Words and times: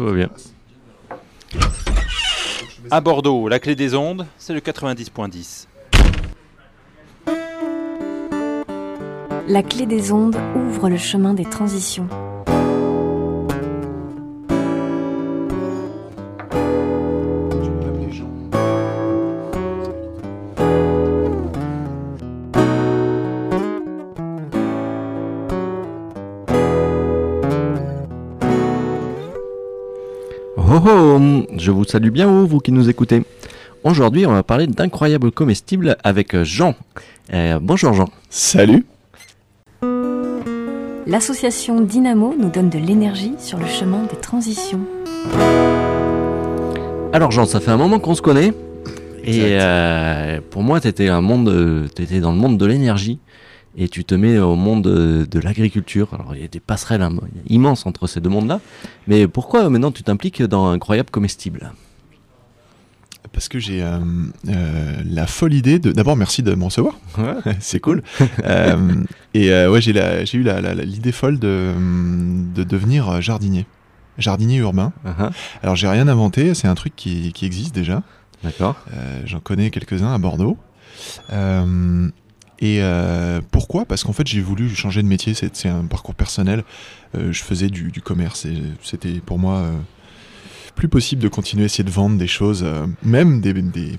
Tout 0.00 0.06
va 0.06 0.12
bien. 0.14 0.30
À 2.90 3.02
Bordeaux, 3.02 3.48
la 3.48 3.58
clé 3.58 3.76
des 3.76 3.94
ondes, 3.94 4.24
c'est 4.38 4.54
le 4.54 4.60
90.10. 4.60 5.66
La 9.46 9.62
clé 9.62 9.84
des 9.84 10.10
ondes 10.10 10.38
ouvre 10.56 10.88
le 10.88 10.96
chemin 10.96 11.34
des 11.34 11.44
transitions. 11.44 12.08
Oh 30.82 30.88
oh, 30.88 31.42
je 31.58 31.70
vous 31.70 31.84
salue 31.84 32.08
bien 32.08 32.26
vous, 32.26 32.46
vous 32.46 32.58
qui 32.58 32.72
nous 32.72 32.88
écoutez. 32.88 33.22
Aujourd'hui, 33.84 34.24
on 34.24 34.32
va 34.32 34.42
parler 34.42 34.66
d'incroyables 34.66 35.30
comestibles 35.30 35.98
avec 36.04 36.34
Jean. 36.42 36.74
Euh, 37.34 37.58
bonjour 37.60 37.92
Jean. 37.92 38.08
Salut 38.30 38.86
L'association 41.06 41.82
Dynamo 41.82 42.34
nous 42.38 42.48
donne 42.48 42.70
de 42.70 42.78
l'énergie 42.78 43.34
sur 43.38 43.58
le 43.58 43.66
chemin 43.66 44.04
des 44.04 44.16
transitions. 44.16 44.80
Alors 47.12 47.30
Jean, 47.30 47.44
ça 47.44 47.60
fait 47.60 47.72
un 47.72 47.76
moment 47.76 47.98
qu'on 47.98 48.14
se 48.14 48.22
connaît. 48.22 48.54
Et 49.22 49.58
euh, 49.60 50.40
pour 50.48 50.62
moi, 50.62 50.80
tu 50.80 50.88
étais, 50.88 51.08
un 51.08 51.20
monde, 51.20 51.90
étais 51.98 52.20
dans 52.20 52.32
le 52.32 52.38
monde 52.38 52.56
de 52.56 52.64
l'énergie 52.64 53.18
et 53.76 53.88
tu 53.88 54.04
te 54.04 54.14
mets 54.14 54.38
au 54.38 54.56
monde 54.56 54.82
de, 54.82 55.26
de 55.30 55.38
l'agriculture. 55.40 56.12
Alors 56.14 56.34
il 56.34 56.40
y 56.42 56.44
a 56.44 56.48
des 56.48 56.60
passerelles 56.60 57.02
hein, 57.02 57.12
immenses 57.48 57.86
entre 57.86 58.06
ces 58.06 58.20
deux 58.20 58.30
mondes-là. 58.30 58.60
Mais 59.06 59.26
pourquoi 59.28 59.68
maintenant 59.70 59.92
tu 59.92 60.02
t'impliques 60.02 60.42
dans 60.42 60.68
Incroyable 60.70 61.10
Comestible? 61.10 61.72
Parce 63.32 63.48
que 63.48 63.60
j'ai 63.60 63.80
euh, 63.82 63.98
euh, 64.48 64.96
la 65.08 65.26
folle 65.28 65.52
idée 65.54 65.78
de. 65.78 65.92
D'abord, 65.92 66.16
merci 66.16 66.42
de 66.42 66.52
me 66.56 66.64
recevoir. 66.64 66.98
c'est 67.60 67.78
cool. 67.78 68.02
euh, 68.44 68.76
et 69.34 69.50
ouais, 69.68 69.80
j'ai 69.80 69.92
eu 70.36 70.42
la- 70.42 70.60
la- 70.60 70.74
la- 70.74 70.82
l'idée 70.84 71.12
folle 71.12 71.38
de, 71.38 71.72
de 72.54 72.64
devenir 72.64 73.20
jardinier. 73.20 73.66
Jardinier 74.18 74.56
urbain. 74.58 74.92
Uh-huh. 75.06 75.30
Alors, 75.62 75.76
j'ai 75.76 75.86
rien 75.86 76.08
inventé, 76.08 76.54
c'est 76.54 76.66
un 76.66 76.74
truc 76.74 76.94
qui, 76.96 77.32
qui 77.32 77.46
existe 77.46 77.72
déjà. 77.74 78.02
D'accord. 78.42 78.74
J'en 79.26 79.38
connais 79.38 79.70
quelques-uns 79.70 80.12
à 80.12 80.18
Bordeaux. 80.18 80.58
Et 82.62 82.78
euh, 82.82 83.40
pourquoi? 83.50 83.84
Parce 83.86 84.04
qu'en 84.04 84.12
fait, 84.12 84.26
j'ai 84.26 84.40
voulu 84.42 84.68
changer 84.74 85.02
de 85.02 85.08
métier. 85.08 85.32
C'est 85.34 85.68
un 85.68 85.84
parcours 85.86 86.14
personnel. 86.14 86.62
Euh, 87.16 87.32
je 87.32 87.42
faisais 87.42 87.68
du, 87.68 87.90
du 87.90 88.02
commerce 88.02 88.44
et 88.44 88.62
c'était 88.82 89.20
pour 89.20 89.38
moi 89.38 89.56
euh, 89.56 89.72
plus 90.74 90.88
possible 90.88 91.22
de 91.22 91.28
continuer 91.28 91.62
à 91.62 91.66
essayer 91.66 91.84
de 91.84 91.90
vendre 91.90 92.18
des 92.18 92.26
choses, 92.26 92.64
même 93.02 93.40
des, 93.40 93.52
des, 93.54 93.96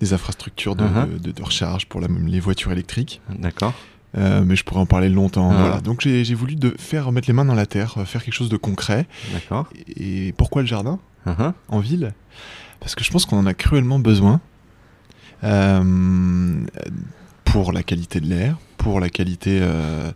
des 0.00 0.12
infrastructures 0.12 0.76
de, 0.76 0.84
Uh-huh. 0.84 1.20
de- 1.20 1.32
de 1.32 1.42
recharge 1.42 1.86
pour 1.86 2.00
la- 2.00 2.08
les 2.26 2.40
voitures 2.40 2.70
électriques. 2.72 3.20
D'accord. 3.38 3.74
Euh, 4.16 4.42
mais 4.44 4.56
je 4.56 4.64
pourrais 4.64 4.80
en 4.80 4.86
parler 4.86 5.08
longtemps. 5.10 5.50
Ah. 5.52 5.58
Voilà. 5.60 5.80
Donc 5.80 6.00
j'ai 6.02 6.34
voulu 6.34 6.54
de 6.56 6.74
faire 6.78 7.12
mettre 7.12 7.28
les 7.28 7.34
mains 7.34 7.44
dans 7.44 7.54
la 7.54 7.66
terre, 7.66 7.94
faire 8.06 8.22
quelque 8.24 8.34
chose 8.34 8.48
de 8.48 8.56
concret. 8.56 9.06
D'accord. 9.34 9.68
Et 9.96 10.32
pourquoi 10.38 10.62
le 10.62 10.68
jardin? 10.68 10.98
Uh-huh. 11.26 11.52
en 11.68 11.80
ville? 11.80 12.14
Parce 12.80 12.94
que 12.94 13.04
je 13.04 13.10
pense 13.10 13.26
qu'on 13.26 13.38
en 13.38 13.44
a 13.46 13.52
cruellement 13.54 13.98
besoin 13.98 14.40
euh, 15.44 16.64
pour 17.52 17.72
la 17.72 17.82
qualité 17.82 18.20
de 18.20 18.26
l'air, 18.26 18.56
pour 18.76 19.00
la 19.00 19.08
qualité 19.08 19.58
euh, 19.62 20.10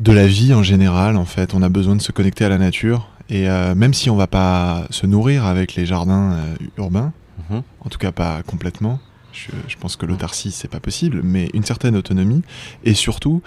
de 0.00 0.12
la 0.12 0.26
vie 0.26 0.54
en 0.54 0.62
général. 0.62 1.16
En 1.16 1.24
fait, 1.24 1.54
on 1.54 1.62
a 1.62 1.68
besoin 1.68 1.96
de 1.96 2.02
se 2.02 2.12
connecter 2.12 2.44
à 2.44 2.48
la 2.48 2.58
nature 2.58 3.08
et 3.28 3.48
euh, 3.48 3.74
même 3.74 3.94
si 3.94 4.10
on 4.10 4.16
va 4.16 4.26
pas 4.26 4.86
se 4.90 5.06
nourrir 5.06 5.44
avec 5.46 5.74
les 5.74 5.86
jardins 5.86 6.32
euh, 6.32 6.54
urbains, 6.78 7.12
Mhm. 7.48 7.62
en 7.80 7.88
tout 7.88 7.98
cas 7.98 8.12
pas 8.12 8.42
complètement. 8.42 9.00
Je, 9.32 9.48
je 9.66 9.76
pense 9.76 9.96
que 9.96 10.04
l'autarcie 10.06 10.50
c'est 10.52 10.68
pas 10.68 10.78
possible, 10.80 11.20
mais 11.24 11.48
une 11.54 11.64
certaine 11.64 11.96
autonomie 11.96 12.42
et 12.84 12.94
surtout, 12.94 13.42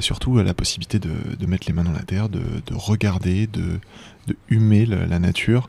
surtout 0.00 0.36
la 0.38 0.54
possibilité 0.54 0.98
de, 0.98 1.10
de 1.38 1.46
mettre 1.46 1.66
les 1.66 1.72
mains 1.72 1.84
dans 1.84 1.92
la 1.92 2.02
terre, 2.02 2.28
de, 2.28 2.40
de 2.66 2.74
regarder, 2.74 3.46
de, 3.46 3.80
de 4.26 4.36
humer 4.48 4.84
le- 4.86 5.04
la 5.06 5.18
nature, 5.18 5.68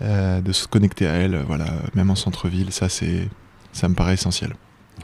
de 0.00 0.52
se 0.52 0.66
connecter 0.66 1.06
à 1.06 1.12
elle, 1.14 1.36
voilà, 1.46 1.66
même 1.94 2.10
en 2.10 2.14
centre-ville, 2.14 2.72
ça 2.72 2.88
c'est, 2.88 3.28
ça 3.72 3.88
me 3.88 3.94
paraît 3.94 4.14
essentiel. 4.14 4.54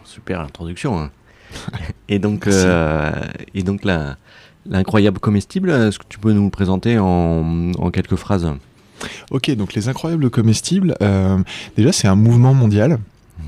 Super 0.05 0.41
introduction. 0.41 0.99
hein. 0.99 1.11
et 2.09 2.19
donc, 2.19 2.47
euh, 2.47 3.11
et 3.55 3.63
donc 3.63 3.85
la- 3.85 4.17
l'incroyable 4.67 5.19
comestible, 5.19 5.71
est-ce 5.71 5.99
que 5.99 6.05
tu 6.09 6.19
peux 6.19 6.33
nous 6.33 6.45
le 6.45 6.51
présenter 6.51 6.99
en, 6.99 7.73
en 7.79 7.91
quelques 7.91 8.17
phrases? 8.17 8.49
Ok, 9.31 9.51
donc 9.53 9.75
les 9.75 9.89
incroyables 9.89 10.29
comestibles, 10.31 10.95
euh, 11.03 11.39
déjà 11.77 11.91
c'est 11.93 12.07
un 12.09 12.15
mouvement 12.17 12.55
mondial 12.55 12.99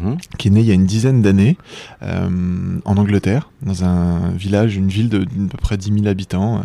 Mhm. 0.00 0.16
qui 0.38 0.48
est 0.48 0.50
né 0.50 0.60
il 0.60 0.66
y 0.66 0.70
a 0.70 0.74
une 0.74 0.86
dizaine 0.86 1.20
d'années 1.20 1.58
euh, 2.02 2.78
en 2.86 2.96
Angleterre, 2.96 3.50
dans 3.60 3.84
un 3.84 4.30
village, 4.30 4.74
une 4.74 4.88
ville 4.88 5.10
de, 5.10 5.18
d'à 5.18 5.48
peu 5.50 5.58
près 5.58 5.76
10 5.76 5.92
000 5.92 6.06
habitants, 6.06 6.62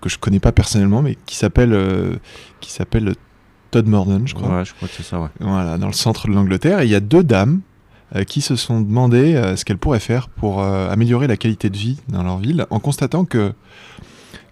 que 0.00 0.08
je 0.08 0.18
connais 0.18 0.38
pas 0.38 0.52
personnellement, 0.52 1.02
mais 1.02 1.18
qui 1.26 1.34
s'appelle 1.36 1.76
qui 2.60 2.70
s'appelle 2.70 3.14
Todmorden, 3.72 4.28
je 4.28 4.34
crois. 4.34 4.58
Ouais, 4.58 4.64
je 4.64 4.72
crois 4.72 4.86
que 4.86 4.94
c'est 4.96 5.02
ça, 5.02 5.18
ouais. 5.20 5.28
Voilà, 5.40 5.76
dans 5.78 5.88
le 5.88 5.92
centre 5.92 6.28
de 6.28 6.32
l'Angleterre. 6.32 6.80
Et 6.80 6.84
il 6.84 6.90
y 6.92 6.94
a 6.94 7.00
deux 7.00 7.24
dames 7.24 7.60
qui 8.22 8.40
se 8.40 8.54
sont 8.54 8.80
demandé 8.80 9.34
euh, 9.34 9.56
ce 9.56 9.64
qu'elles 9.64 9.78
pourraient 9.78 9.98
faire 9.98 10.28
pour 10.28 10.62
euh, 10.62 10.88
améliorer 10.88 11.26
la 11.26 11.36
qualité 11.36 11.68
de 11.68 11.76
vie 11.76 11.98
dans 12.08 12.22
leur 12.22 12.38
ville, 12.38 12.66
en 12.70 12.78
constatant 12.78 13.24
que, 13.24 13.52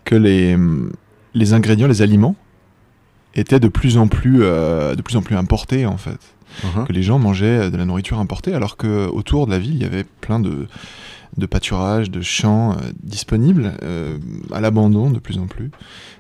que 0.05 0.17
les, 0.17 0.57
les 1.35 1.53
ingrédients, 1.53 1.87
les 1.87 2.03
aliments, 2.03 2.35
étaient 3.35 3.61
de 3.61 3.69
plus 3.69 3.97
en 3.97 4.09
plus, 4.09 4.41
euh, 4.43 4.95
de 4.97 5.03
plus 5.03 5.17
en 5.17 5.23
plus 5.23 5.37
importés 5.37 5.87
en 5.87 5.97
fait. 5.97 6.19
Mhm. 6.65 6.87
Que 6.87 6.93
les 6.93 7.03
gens 7.03 7.19
mangeaient 7.19 7.71
de 7.71 7.77
la 7.77 7.85
nourriture 7.85 8.19
importée, 8.19 8.53
alors 8.53 8.77
que 8.77 9.07
autour 9.07 9.47
de 9.47 9.53
la 9.53 9.59
ville, 9.59 9.75
il 9.75 9.83
y 9.83 9.87
avait 9.87 10.05
plein 10.05 10.39
de, 10.39 10.67
de 11.37 11.47
pâturages, 11.47 12.11
de 12.11 12.21
champs 12.21 12.73
euh, 12.73 12.91
disponibles 13.03 13.73
euh, 13.83 14.19
à 14.53 14.61
l'abandon 14.61 15.11
de 15.11 15.19
plus 15.19 15.39
en 15.39 15.47
plus. 15.47 15.71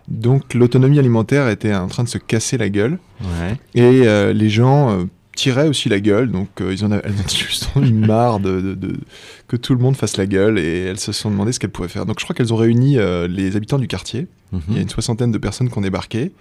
Donc 0.09 0.55
l'autonomie 0.55 0.99
alimentaire 0.99 1.49
était 1.49 1.75
en 1.75 1.87
train 1.89 2.05
de 2.05 2.09
se 2.09 2.19
casser 2.19 2.57
la 2.57 2.69
gueule. 2.69 2.99
Ouais. 3.21 3.57
Et 3.75 4.07
euh, 4.07 4.33
les 4.33 4.49
gens 4.49 4.91
euh, 4.91 5.05
tiraient 5.35 5.69
aussi 5.69 5.89
la 5.89 5.99
gueule, 6.01 6.31
donc 6.31 6.49
euh, 6.61 6.73
ils 6.73 6.85
en 6.85 6.91
avaient, 6.91 7.03
elles 7.07 7.15
en 7.25 7.29
juste 7.29 7.69
eu 7.77 7.93
marre 7.93 8.39
de, 8.41 8.61
de- 8.61 8.75
de- 8.75 8.97
que 9.49 9.57
tout 9.57 9.75
le 9.75 9.81
monde 9.81 9.97
fasse 9.97 10.17
la 10.17 10.27
gueule 10.27 10.59
et 10.59 10.81
elles 10.85 10.99
se 11.01 11.13
sont 11.13 11.31
demandé 11.31 11.53
ce 11.53 11.59
qu'elles 11.61 11.71
pouvaient 11.71 11.89
faire. 11.89 12.07
Donc 12.07 12.19
je 12.21 12.25
crois 12.25 12.35
qu'elles 12.35 12.53
ont 12.53 12.57
réuni 12.57 12.99
euh, 12.99 13.27
les 13.29 13.57
habitants 13.57 13.79
du 13.79 13.89
quartier. 13.89 14.27
Mhm. 14.53 14.61
Il 14.69 14.75
y 14.75 14.79
a 14.79 14.83
une 14.83 14.89
soixantaine 14.91 15.33
de 15.33 15.39
personnes 15.39 15.71
qui 15.71 15.79
ont 15.79 15.83
débarqué 15.83 16.33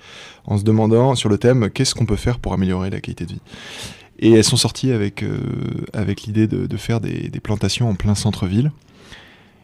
en 0.45 0.57
se 0.57 0.63
demandant 0.63 1.15
sur 1.15 1.29
le 1.29 1.37
thème 1.37 1.69
qu'est-ce 1.69 1.95
qu'on 1.95 2.05
peut 2.05 2.15
faire 2.17 2.39
pour 2.39 2.53
améliorer 2.53 2.89
la 2.89 2.99
qualité 3.01 3.25
de 3.25 3.31
vie. 3.33 3.41
Et 4.19 4.31
elles 4.33 4.43
sont 4.43 4.57
sorties 4.57 4.91
avec, 4.91 5.23
euh, 5.23 5.39
avec 5.93 6.23
l'idée 6.23 6.47
de, 6.47 6.67
de 6.67 6.77
faire 6.77 6.99
des, 7.01 7.29
des 7.29 7.39
plantations 7.39 7.89
en 7.89 7.95
plein 7.95 8.13
centre-ville. 8.15 8.71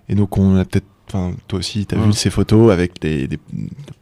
Et 0.10 0.16
donc 0.16 0.38
on 0.38 0.56
a 0.56 0.66
peut-être, 0.66 0.88
enfin 1.08 1.34
toi 1.48 1.60
aussi, 1.60 1.86
tu 1.86 1.96
as 1.96 1.98
Mhm. 1.98 2.06
vu 2.08 2.14
ces 2.14 2.30
photos 2.30 2.72
avec 2.72 3.00
des, 3.02 3.28
des, 3.28 3.40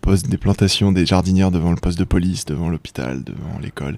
postes, 0.01 0.27
des 0.27 0.37
plantations 0.37 0.91
des 0.91 1.05
jardinières 1.05 1.51
devant 1.51 1.69
le 1.71 1.77
poste 1.77 1.99
de 1.99 2.03
police, 2.03 2.45
devant 2.45 2.69
l'hôpital, 2.69 3.23
devant 3.23 3.59
l'école. 3.61 3.97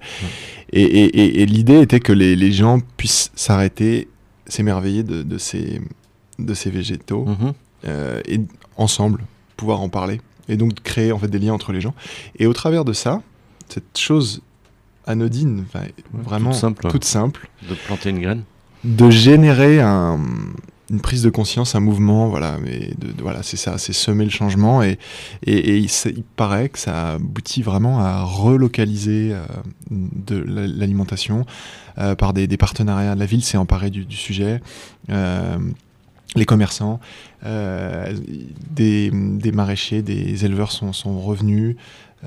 Et, 0.72 0.82
et- 0.82 1.20
et- 1.22 1.42
et 1.42 1.46
l'idée 1.46 1.80
était 1.82 2.00
que 2.00 2.12
les, 2.14 2.36
les 2.36 2.52
gens 2.52 2.80
puissent 2.98 3.32
s'arrêter, 3.36 4.08
s'émerveiller 4.46 5.04
de, 5.04 5.24
de 5.24 5.38
ces, 5.38 5.82
de 6.40 6.54
ces 6.54 6.70
végétaux 6.70 7.26
Mhm. 7.26 7.54
euh, 7.86 8.22
et 8.28 8.40
ensemble 8.78 9.24
pouvoir 9.56 9.82
en 9.82 9.90
parler 9.90 10.22
et 10.50 10.56
donc 10.58 10.74
créer 10.84 11.12
en 11.12 11.18
fait 11.20 11.28
des 11.28 11.40
liens 11.40 11.54
entre 11.54 11.72
les 11.74 11.82
gens 11.82 11.94
et 12.40 12.46
au 12.48 12.54
travers 12.54 12.86
de 12.86 12.94
ça 12.94 13.22
cette 13.70 13.98
chose 13.98 14.42
anodine 15.06 15.66
vraiment 16.14 16.52
toute 16.52 16.60
simple. 16.60 16.88
toute 16.90 17.04
simple 17.06 17.50
De 17.70 17.74
planter 17.76 18.10
une 18.12 18.20
graine. 18.22 18.44
de 18.84 19.10
générer 19.10 19.80
un- 19.82 20.20
une 20.90 21.02
prise 21.02 21.22
de 21.22 21.30
conscience 21.30 21.76
un 21.76 21.80
mouvement 21.82 22.28
voilà 22.30 22.58
mais 22.64 22.92
de, 22.98 23.12
de- 23.12 23.22
voilà 23.22 23.44
c'est 23.44 23.58
ça 23.58 23.78
c'est 23.78 23.94
semer 23.94 24.24
le 24.24 24.30
changement 24.32 24.82
et 24.84 24.98
et, 25.46 25.54
et 25.58 25.78
il, 25.78 25.90
il 26.16 26.24
paraît 26.36 26.70
que 26.70 26.80
ça 26.80 27.14
aboutit 27.16 27.62
vraiment 27.62 28.00
à 28.00 28.24
relocaliser 28.24 29.32
euh, 29.34 29.46
de 29.92 30.38
la- 30.38 30.68
l'alimentation 30.68 31.46
euh, 31.98 32.16
par 32.16 32.32
des, 32.34 32.48
des 32.48 32.58
partenariats. 32.58 33.16
La 33.16 33.26
ville 33.26 33.44
s'est 33.44 33.58
emparée 33.58 33.90
du, 33.90 34.06
du 34.06 34.16
sujet 34.16 34.62
euh, 35.10 35.58
les 36.36 36.46
commerçants, 36.46 37.00
euh, 37.46 38.14
des, 38.70 39.10
des 39.12 39.52
maraîchers, 39.52 40.02
des 40.04 40.46
éleveurs 40.46 40.72
sont, 40.72 40.94
sont 40.94 41.20
revenus, 41.20 41.76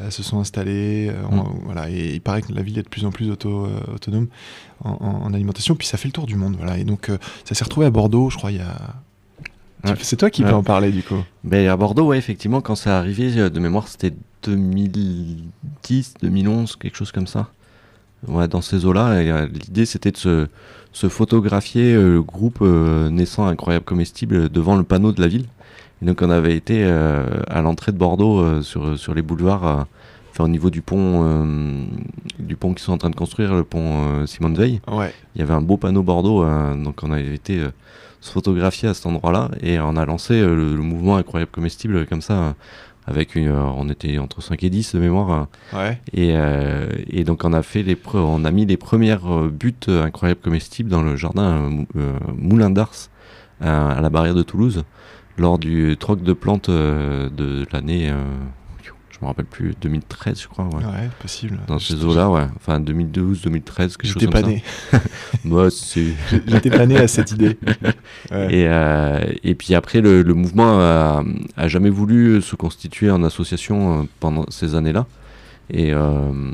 se 0.09 0.23
sont 0.23 0.41
installés, 0.41 1.11
euh, 1.11 1.25
en- 1.31 1.53
voilà, 1.65 1.91
et 1.91 2.15
il 2.15 2.21
paraît 2.23 2.41
que 2.41 2.53
la 2.53 2.63
ville 2.63 2.79
est 2.79 2.83
de 2.83 2.89
plus 2.89 3.05
en 3.05 3.11
plus 3.11 3.31
auto, 3.31 3.67
euh, 3.67 3.95
autonome 3.95 4.29
en, 4.83 4.93
en- 4.93 5.23
en 5.27 5.35
alimentation, 5.35 5.75
puis 5.75 5.87
ça 5.87 5.99
fait 5.99 6.09
le 6.09 6.13
tour 6.13 6.25
du 6.27 6.37
monde, 6.37 6.57
voilà, 6.57 6.79
et 6.79 6.85
donc 6.85 7.11
euh, 7.11 7.19
ça 7.45 7.55
s'est 7.55 7.65
retrouvé 7.65 7.87
à 7.87 7.91
Bordeaux, 7.91 8.31
je 8.31 8.37
crois, 8.39 8.51
il 8.53 8.57
y 8.59 8.61
a... 8.61 8.95
Ouais. 9.85 9.95
C'est 10.03 10.17
toi 10.17 10.31
qui 10.31 10.43
Ouais. 10.45 10.51
peux 10.51 10.55
en 10.57 10.63
parler, 10.63 10.91
du 10.93 11.03
coup. 11.03 11.17
Ben, 11.43 11.67
à 11.69 11.75
Bordeaux, 11.77 12.07
ouais, 12.09 12.19
effectivement, 12.19 12.61
quand 12.61 12.75
c'est 12.75 12.91
arrivé, 12.91 13.33
euh, 13.39 13.49
de 13.51 13.61
mémoire, 13.61 13.89
c'était 13.89 14.13
2010, 14.43 16.15
2011, 16.23 16.77
quelque 16.77 16.97
chose 16.97 17.13
comme 17.13 17.27
ça. 17.27 17.49
Ouais, 18.29 18.47
dans 18.49 18.61
ces 18.61 18.85
eaux-là, 18.85 19.23
et, 19.23 19.31
euh, 19.31 19.47
l'idée 19.47 19.87
c'était 19.87 20.11
de 20.11 20.17
se, 20.19 20.47
se 20.93 21.09
photographier 21.09 21.95
euh, 21.95 22.15
le 22.15 22.23
groupe 22.23 22.59
euh, 22.61 23.09
naissant 23.09 23.47
incroyable 23.47 23.85
comestible 23.87 24.51
devant 24.51 24.77
le 24.77 24.83
panneau 24.83 25.13
de 25.13 25.21
la 25.23 25.29
ville. 25.29 25.47
Et 26.03 26.07
donc 26.07 26.23
on 26.23 26.31
avait 26.31 26.57
été 26.57 26.83
euh, 26.85 27.25
à 27.49 27.61
l'entrée 27.63 27.93
de 27.93 27.99
Bordeaux 27.99 28.41
euh, 28.41 28.63
sur, 28.63 28.99
sur 28.99 29.15
les 29.15 29.23
boulevards, 29.23 29.67
euh, 29.67 29.83
enfin 30.31 30.45
au 30.45 30.49
niveau 30.49 30.71
du 30.71 30.81
pont, 30.83 31.87
du 32.39 32.57
pont 32.57 32.71
qu'ils 32.73 32.83
sont 32.83 32.93
en 32.93 32.99
train 32.99 33.11
de 33.11 33.17
construire, 33.17 33.55
le 33.55 33.65
pont 33.65 34.27
Simone 34.27 34.55
Veil. 34.55 34.81
Ouais. 34.91 35.13
Il 35.35 35.41
y 35.41 35.43
avait 35.43 35.55
un 35.55 35.61
beau 35.61 35.77
panneau 35.77 36.03
Bordeaux, 36.03 36.45
donc 36.83 37.03
on 37.03 37.13
avait 37.13 37.35
été 37.35 37.61
se 38.21 38.31
photographier 38.33 38.89
à 38.89 38.95
cet 38.95 39.07
endroit-là 39.07 39.51
et 39.63 39.81
on 39.81 39.97
a 39.97 40.05
lancé 40.05 40.41
le, 40.41 40.55
le 40.55 40.83
mouvement 40.83 41.17
incroyable 41.17 41.51
comestible 41.51 42.07
comme 42.07 42.21
ça. 42.21 42.55
avec 43.07 43.35
une, 43.35 43.49
euh, 43.49 43.63
on 43.77 43.89
était 43.89 44.19
entre 44.19 44.43
5 44.43 44.63
et 44.63 44.71
10 44.71 44.95
de 44.95 45.01
mémoire 45.01 45.49
Ouais. 45.73 45.99
et, 46.13 46.33
euh, 46.37 46.87
et 47.09 47.25
donc 47.25 47.45
on 47.45 47.53
a 47.55 47.63
fait 47.63 47.83
les 47.83 47.95
pre- 47.95 48.19
on 48.19 48.45
a 48.45 48.51
mis 48.51 48.67
les 48.67 48.77
premières 48.77 49.27
buttes 49.49 49.89
incroyables 49.89 50.41
comestibles 50.41 50.91
dans 50.91 51.03
le 51.03 51.17
jardin 51.17 51.43
euh, 51.43 51.69
Mou- 51.71 51.87
Moulin 52.37 52.71
d'Ars 52.71 53.09
à 53.63 54.01
la 54.01 54.09
barrière 54.11 54.35
de 54.35 54.43
Toulouse 54.43 54.85
lors 55.39 55.59
du 55.59 55.97
troc 55.99 56.23
de 56.23 56.33
plantes 56.33 56.69
euh, 56.69 57.29
de 57.31 57.67
l'année 57.73 58.11
euh, 58.11 58.25
je 59.11 59.19
me 59.23 59.27
rappelle 59.27 59.45
plus 59.47 59.75
2013 59.81 60.41
je 60.41 60.49
crois 60.49 60.65
ouais. 60.67 60.77
Ouais, 60.85 61.11
possible. 61.21 61.59
dans 61.67 61.79
ces 61.79 62.05
eaux 62.05 62.15
là 62.15 62.31
ouais 62.31 62.47
enfin 62.57 62.81
2012 62.81 63.43
2013 63.43 63.97
quelque 63.97 64.11
chose 64.11 64.15
J'étais 64.21 64.33
comme 64.33 64.43
pas 64.43 64.49
ça 64.49 64.55
né. 64.55 64.63
moi 65.45 65.71
c'est 65.71 66.07
J'étais 66.47 66.71
pas 66.71 66.87
né 66.87 66.97
à 66.99 67.09
cette 67.09 67.33
idée. 67.33 67.59
Ouais. 68.31 68.55
et, 68.55 68.67
euh, 68.69 69.25
et 69.43 69.55
puis 69.55 69.75
après, 69.75 70.01
le, 70.01 70.23
le 70.23 70.35
mouvement 70.35 70.79
a, 70.81 71.25
a 71.57 71.69
jamais 71.69 71.89
voulu 71.91 72.43
se 72.43 72.55
constituer 72.55 73.11
en 73.11 73.23
association 73.25 74.07
pendant 74.21 74.45
ces 74.51 74.75
années-là. 74.75 75.07
Et 75.71 75.93
euh, 75.93 76.53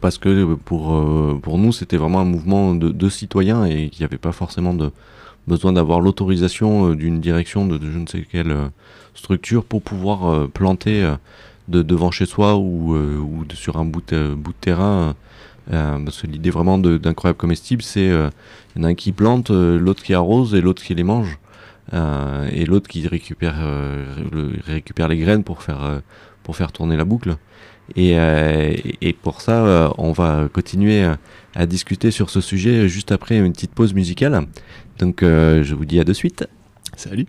parce 0.00 0.16
que 0.18 0.54
pour, 0.54 0.96
pour 1.42 1.58
nous, 1.58 1.72
c'était 1.72 1.96
vraiment 1.96 2.20
un 2.20 2.24
mouvement 2.24 2.74
de, 2.74 2.90
de 2.90 3.08
citoyens 3.08 3.64
et 3.64 3.90
qu'il 3.90 4.00
n'y 4.02 4.04
avait 4.04 4.16
pas 4.18 4.32
forcément 4.32 4.72
de 4.74 4.90
besoin 5.50 5.72
d'avoir 5.72 6.00
l'autorisation 6.00 6.90
euh, 6.90 6.96
d'une 6.96 7.20
direction 7.20 7.66
de, 7.66 7.78
je 7.82 7.98
ne 7.98 8.06
sais 8.06 8.24
quelle 8.30 8.52
euh, 8.52 8.68
structure 9.14 9.64
pour 9.64 9.82
pouvoir 9.82 10.30
euh, 10.30 10.46
planter 10.46 11.04
de, 11.68 11.82
devant 11.82 12.12
chez 12.12 12.24
soi 12.24 12.56
ou, 12.56 12.94
ou 12.94 13.44
sur 13.54 13.76
un 13.76 13.84
bout 13.84 14.02
de, 14.12 14.36
terrain. 14.60 15.14
parce 15.68 16.22
que 16.22 16.26
l'idée 16.26 16.50
vraiment 16.50 16.78
d'incroyable 16.78 17.36
comestible, 17.36 17.82
c'est 17.82 18.10
un 18.80 18.94
qui 18.94 19.12
plante, 19.12 19.50
l'autre 19.50 20.02
qui 20.02 20.14
arrose 20.14 20.54
et 20.54 20.60
l'autre 20.60 20.82
qui 20.82 20.94
les 20.94 21.04
mange. 21.04 21.38
Et 21.92 22.64
l'autre 22.66 22.88
qui 22.88 23.06
récupère, 23.06 23.58
récupère 24.66 25.08
les 25.08 25.18
graines 25.18 25.44
pour 25.44 25.62
faire, 25.62 26.00
pour 26.42 26.56
faire 26.56 26.72
tourner 26.72 26.96
la 26.96 27.04
boucle. 27.04 27.36
Et, 27.96 28.16
pour 29.22 29.40
ça, 29.40 29.92
on 29.96 30.12
va 30.12 30.48
continuer 30.52 31.04
à 31.54 31.66
discuter 31.66 32.10
sur 32.10 32.30
ce 32.30 32.40
sujet 32.40 32.88
juste 32.88 33.12
après 33.12 33.38
une 33.38 33.52
petite 33.52 33.74
pause 33.74 33.94
musicale. 33.94 34.46
Donc 35.00 35.22
euh, 35.22 35.64
je 35.64 35.74
vous 35.74 35.86
dis 35.86 35.98
à 35.98 36.04
de 36.04 36.12
suite. 36.12 36.46
Salut. 36.96 37.26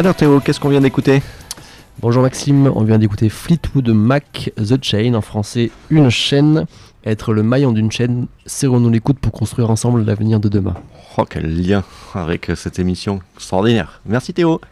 Alors 0.00 0.14
Théo, 0.14 0.40
qu'est-ce 0.40 0.58
qu'on 0.58 0.70
vient 0.70 0.80
d'écouter? 0.80 1.20
Bonjour 2.00 2.22
Maxime, 2.22 2.72
on 2.74 2.84
vient 2.84 2.96
d'écouter 2.96 3.28
Fleetwood 3.28 3.90
Mac 3.90 4.50
The 4.56 4.82
Chain, 4.82 5.12
en 5.12 5.20
français 5.20 5.70
une 5.90 6.08
chaîne. 6.08 6.64
Être 7.04 7.34
le 7.34 7.42
maillon 7.42 7.70
d'une 7.70 7.92
chaîne, 7.92 8.26
serrons-nous 8.46 8.88
les 8.88 9.00
coudes 9.00 9.18
pour 9.18 9.32
construire 9.32 9.68
ensemble 9.68 10.02
l'avenir 10.06 10.40
de 10.40 10.48
demain. 10.48 10.72
Oh, 11.18 11.26
quel 11.28 11.54
lien 11.54 11.84
avec 12.14 12.48
euh, 12.48 12.54
cette 12.54 12.78
émission 12.78 13.20
extraordinaire. 13.36 14.00
Merci 14.06 14.32
Théo. 14.32 14.62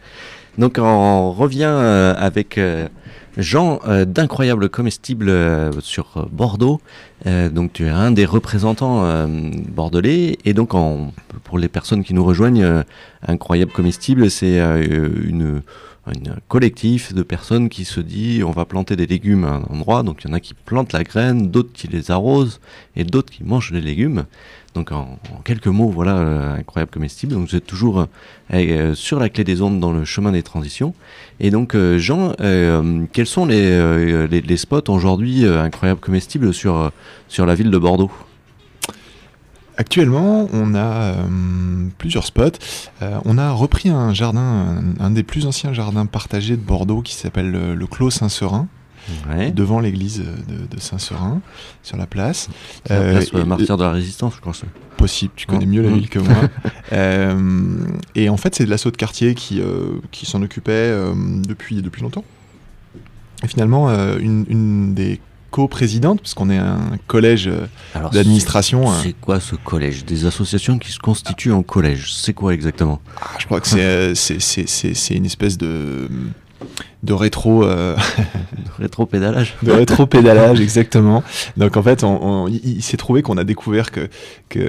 Donc 0.57 0.79
on 0.79 1.31
revient 1.31 1.69
euh, 1.69 2.15
avec 2.17 2.57
euh, 2.57 2.87
Jean 3.39 3.79
euh, 3.87 4.05
d'Incroyables 4.05 4.69
Comestibles 4.69 5.29
euh, 5.29 5.71
sur 5.81 6.17
euh, 6.17 6.23
Bordeaux. 6.31 6.81
Euh, 7.25 7.49
donc 7.49 7.73
tu 7.73 7.85
es 7.85 7.89
un 7.89 8.11
des 8.11 8.25
représentants 8.25 9.27
bordelais. 9.69 10.37
Et 10.45 10.53
donc 10.53 10.71
pour 11.43 11.57
les 11.57 11.67
personnes 11.67 12.03
qui 12.03 12.13
nous 12.13 12.23
rejoignent, 12.23 12.83
Incroyables 13.27 13.71
Comestibles, 13.71 14.29
c'est 14.29 14.59
une, 14.59 15.61
une 16.07 16.35
collectif 16.47 17.13
de 17.13 17.23
personnes 17.23 17.69
qui 17.69 17.85
se 17.85 17.99
dit 17.99 18.41
on 18.43 18.51
va 18.51 18.65
planter 18.65 18.95
des 18.95 19.05
légumes 19.05 19.43
à 19.43 19.53
un 19.53 19.63
endroit. 19.63 20.03
Donc 20.03 20.23
il 20.23 20.27
y 20.27 20.31
en 20.31 20.33
a 20.33 20.39
qui 20.39 20.53
plantent 20.53 20.93
la 20.93 21.03
graine, 21.03 21.49
d'autres 21.49 21.71
qui 21.73 21.87
les 21.87 22.11
arrosent 22.11 22.59
et 22.95 23.03
d'autres 23.03 23.31
qui 23.31 23.43
mangent 23.43 23.71
les 23.71 23.81
légumes. 23.81 24.25
Donc 24.75 24.91
en, 24.91 25.19
quelques 25.45 25.67
mots, 25.67 25.89
voilà, 25.89 26.17
euh, 26.17 26.55
incroyable 26.55 26.91
comestible. 26.91 27.33
Donc 27.33 27.49
vous 27.49 27.55
êtes 27.55 27.65
toujours 27.65 28.01
euh, 28.01 28.05
euh, 28.53 28.95
sur 28.95 29.19
la 29.19 29.29
clé 29.29 29.43
des 29.43 29.61
ondes 29.61 29.79
dans 29.79 29.91
le 29.91 30.05
chemin 30.05 30.31
des 30.31 30.43
transitions. 30.43 30.93
Et 31.39 31.51
donc 31.51 31.75
Jean, 31.97 32.33
quels 33.13 33.27
sont 33.27 33.45
les, 33.45 34.57
spots 34.57 34.89
aujourd'hui 34.89 35.45
incroyables 35.45 35.99
comestibles 35.99 36.53
sur, 36.53 36.91
sur 37.27 37.45
la 37.45 37.55
ville 37.55 37.71
de 37.71 37.77
Bordeaux? 37.77 38.11
Actuellement, 39.79 40.49
on 40.51 40.75
a 40.75 40.79
euh, 41.13 41.15
plusieurs 41.97 42.25
spots. 42.25 42.59
Euh, 43.01 43.17
on 43.23 43.37
a 43.37 43.51
repris 43.51 43.87
un 43.87 44.13
jardin, 44.13 44.83
un, 44.99 45.05
un 45.05 45.09
des 45.09 45.23
plus 45.23 45.45
anciens 45.45 45.71
jardins 45.71 46.05
partagés 46.05 46.57
de 46.57 46.61
Bordeaux 46.61 47.01
qui 47.01 47.13
s'appelle 47.15 47.49
le, 47.49 47.75
le 47.75 47.87
Clos 47.87 48.09
Saint-Serin, 48.11 48.67
Ouais. 49.29 49.49
devant 49.51 49.79
l'église 49.79 50.19
de, 50.19 50.75
de 50.75 50.79
Saint-Serin, 50.79 51.39
sur 51.81 51.95
la 51.97 52.05
place. 52.07 52.49
C'est 52.85 52.93
la 52.93 52.99
Euh, 52.99 53.11
place 53.13 53.29
euh, 53.33 53.45
martyr 53.45 53.77
de 53.77 53.83
la 53.83 53.91
résistance, 53.91 54.33
je 54.35 54.41
crois. 54.41 54.53
ça. 54.53 54.67
Possible, 54.97 55.31
tu 55.37 55.47
connais 55.47 55.65
mieux 55.65 55.81
la 55.81 55.89
ville 55.89 56.09
que 56.09 56.19
moi. 56.19 56.35
Euh, 56.91 57.77
et 58.15 58.29
en 58.29 58.35
fait, 58.37 58.53
c'est 58.55 58.65
de 58.65 58.69
l'assaut 58.69 58.91
de 58.91 58.97
quartier 58.97 59.33
qui, 59.33 59.61
euh, 59.61 59.93
qui 60.11 60.25
s'en 60.25 60.41
occupait 60.41 60.91
depuis, 61.47 61.81
depuis 61.81 62.01
longtemps. 62.01 62.25
Et 63.43 63.47
finalement, 63.47 63.89
une, 64.17 64.45
une 64.49 64.93
des 64.93 65.21
co-présidentes, 65.49 66.21
parce 66.21 66.33
qu'on 66.33 66.49
est 66.49 66.57
un 66.57 66.97
collège 67.07 67.47
euh, 67.47 67.65
d'administration. 68.11 68.83
c'est- 68.87 68.89
hein. 68.91 68.99
C'est 69.03 69.13
quoi 69.13 69.39
ce 69.39 69.55
collège? 69.55 70.05
Des 70.05 70.25
associations 70.25 70.77
qui 70.79 70.91
se 70.91 70.99
constituent 70.99 71.51
en 71.51 71.63
collège. 71.63 72.13
C'est 72.13 72.33
quoi 72.33 72.53
exactement? 72.53 72.99
Ah, 73.21 73.27
je 73.39 73.45
crois 73.45 73.59
que 73.61 73.67
c'est 73.67 73.81
euh, 73.81 74.13
c'est 74.15 75.15
une 75.15 75.25
espèce 75.25 75.57
de, 75.57 76.09
de 77.03 77.13
rétro. 77.13 77.63
euh, 77.63 77.95
Rétro-pédalage 78.79 79.55
de 79.63 79.71
rétro-pédalage, 79.71 80.59
exactement. 80.61 81.23
Donc 81.57 81.75
en 81.77 81.83
fait, 81.83 82.03
on, 82.03 82.43
on- 82.43 82.47
il, 82.47 82.61
il 82.77 82.81
s'est 82.83 82.97
trouvé 82.97 83.21
qu'on 83.21 83.37
a 83.37 83.43
découvert 83.43 83.91
que 83.91 84.09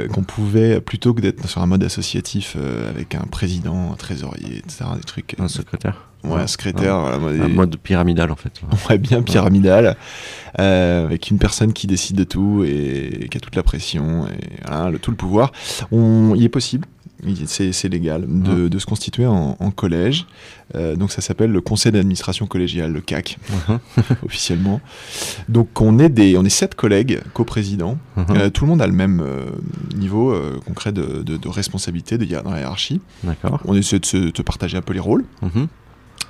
qu'on 0.09 0.23
pouvait, 0.23 0.81
plutôt 0.81 1.15
que 1.15 1.21
d'être 1.21 1.49
sur 1.49 1.63
un 1.63 1.67
mode 1.67 1.83
associatif 1.85 2.57
euh, 2.59 2.89
avec 2.91 3.15
un 3.15 3.25
président, 3.31 3.93
un 3.93 3.97
trésorier, 3.97 4.59
etc., 4.59 4.85
des 4.97 5.05
trucs. 5.05 5.37
Un 5.39 5.49
secrétaire 5.49 6.07
ouais, 6.25 6.41
un 6.43 6.47
secrétaire, 6.47 6.99
voilà, 7.01 7.19
moi, 7.19 7.31
Un 7.31 7.47
des- 7.49 7.53
mode 7.55 7.77
pyramidal 7.79 8.31
en 8.31 8.37
fait. 8.37 8.61
ouais, 8.91 8.99
bien 8.99 9.23
pyramidal, 9.23 9.97
euh, 10.59 11.05
avec 11.05 11.31
une 11.31 11.39
personne 11.39 11.73
qui 11.73 11.87
décide 11.87 12.17
de 12.17 12.25
tout 12.25 12.65
et, 12.67 13.29
qui 13.31 13.37
a 13.37 13.41
toute 13.41 13.57
la 13.57 13.63
pression 13.63 14.27
et 14.27 14.59
voilà, 14.67 14.91
le, 14.91 14.99
tout 14.99 15.11
le 15.11 15.17
pouvoir. 15.17 15.53
On, 15.93 16.35
il 16.35 16.45
est 16.45 16.49
possible. 16.51 16.87
C'est 17.47 17.89
légal 17.89 18.25
de, 18.27 18.69
de 18.69 18.79
se 18.79 18.87
constituer 18.87 19.27
en, 19.27 19.57
en 19.59 19.71
collège. 19.71 20.27
Euh, 20.75 20.97
donc 20.97 21.11
ça 21.13 21.21
s'appelle 21.21 21.51
le 21.51 21.61
conseil 21.61 21.93
d'administration 21.93 22.47
collégiale, 22.47 22.93
le 22.93 23.01
CAC, 23.01 23.39
Mhm. 23.69 23.79
officiellement. 24.25 24.81
Donc 25.49 25.81
on 25.81 25.99
est, 25.99 26.09
des, 26.09 26.37
on 26.39 26.45
est 26.45 26.49
sept 26.49 26.75
collègues 26.75 27.21
coprésidents. 27.35 27.99
Mhm. 28.17 28.25
Euh, 28.31 28.51
tout 28.51 28.65
le 28.65 28.71
monde 28.71 28.83
a 28.83 28.87
le 28.87 28.93
même 28.93 29.21
euh, 29.25 29.47
niveau 29.97 30.35
concret 30.67 30.93
de, 30.93 31.23
de- 31.23 31.37
de 31.37 31.49
responsabilité 31.49 32.19
de, 32.19 32.25
dans 32.43 32.51
la 32.53 32.61
hiérarchie. 32.61 33.01
On 33.65 33.75
essaie 33.75 33.99
de 33.99 34.07
se 34.07 34.17
de 34.33 34.43
partager 34.43 34.77
un 34.77 34.83
peu 34.83 34.93
les 34.93 35.01
rôles. 35.01 35.25
Mhm. 35.43 35.67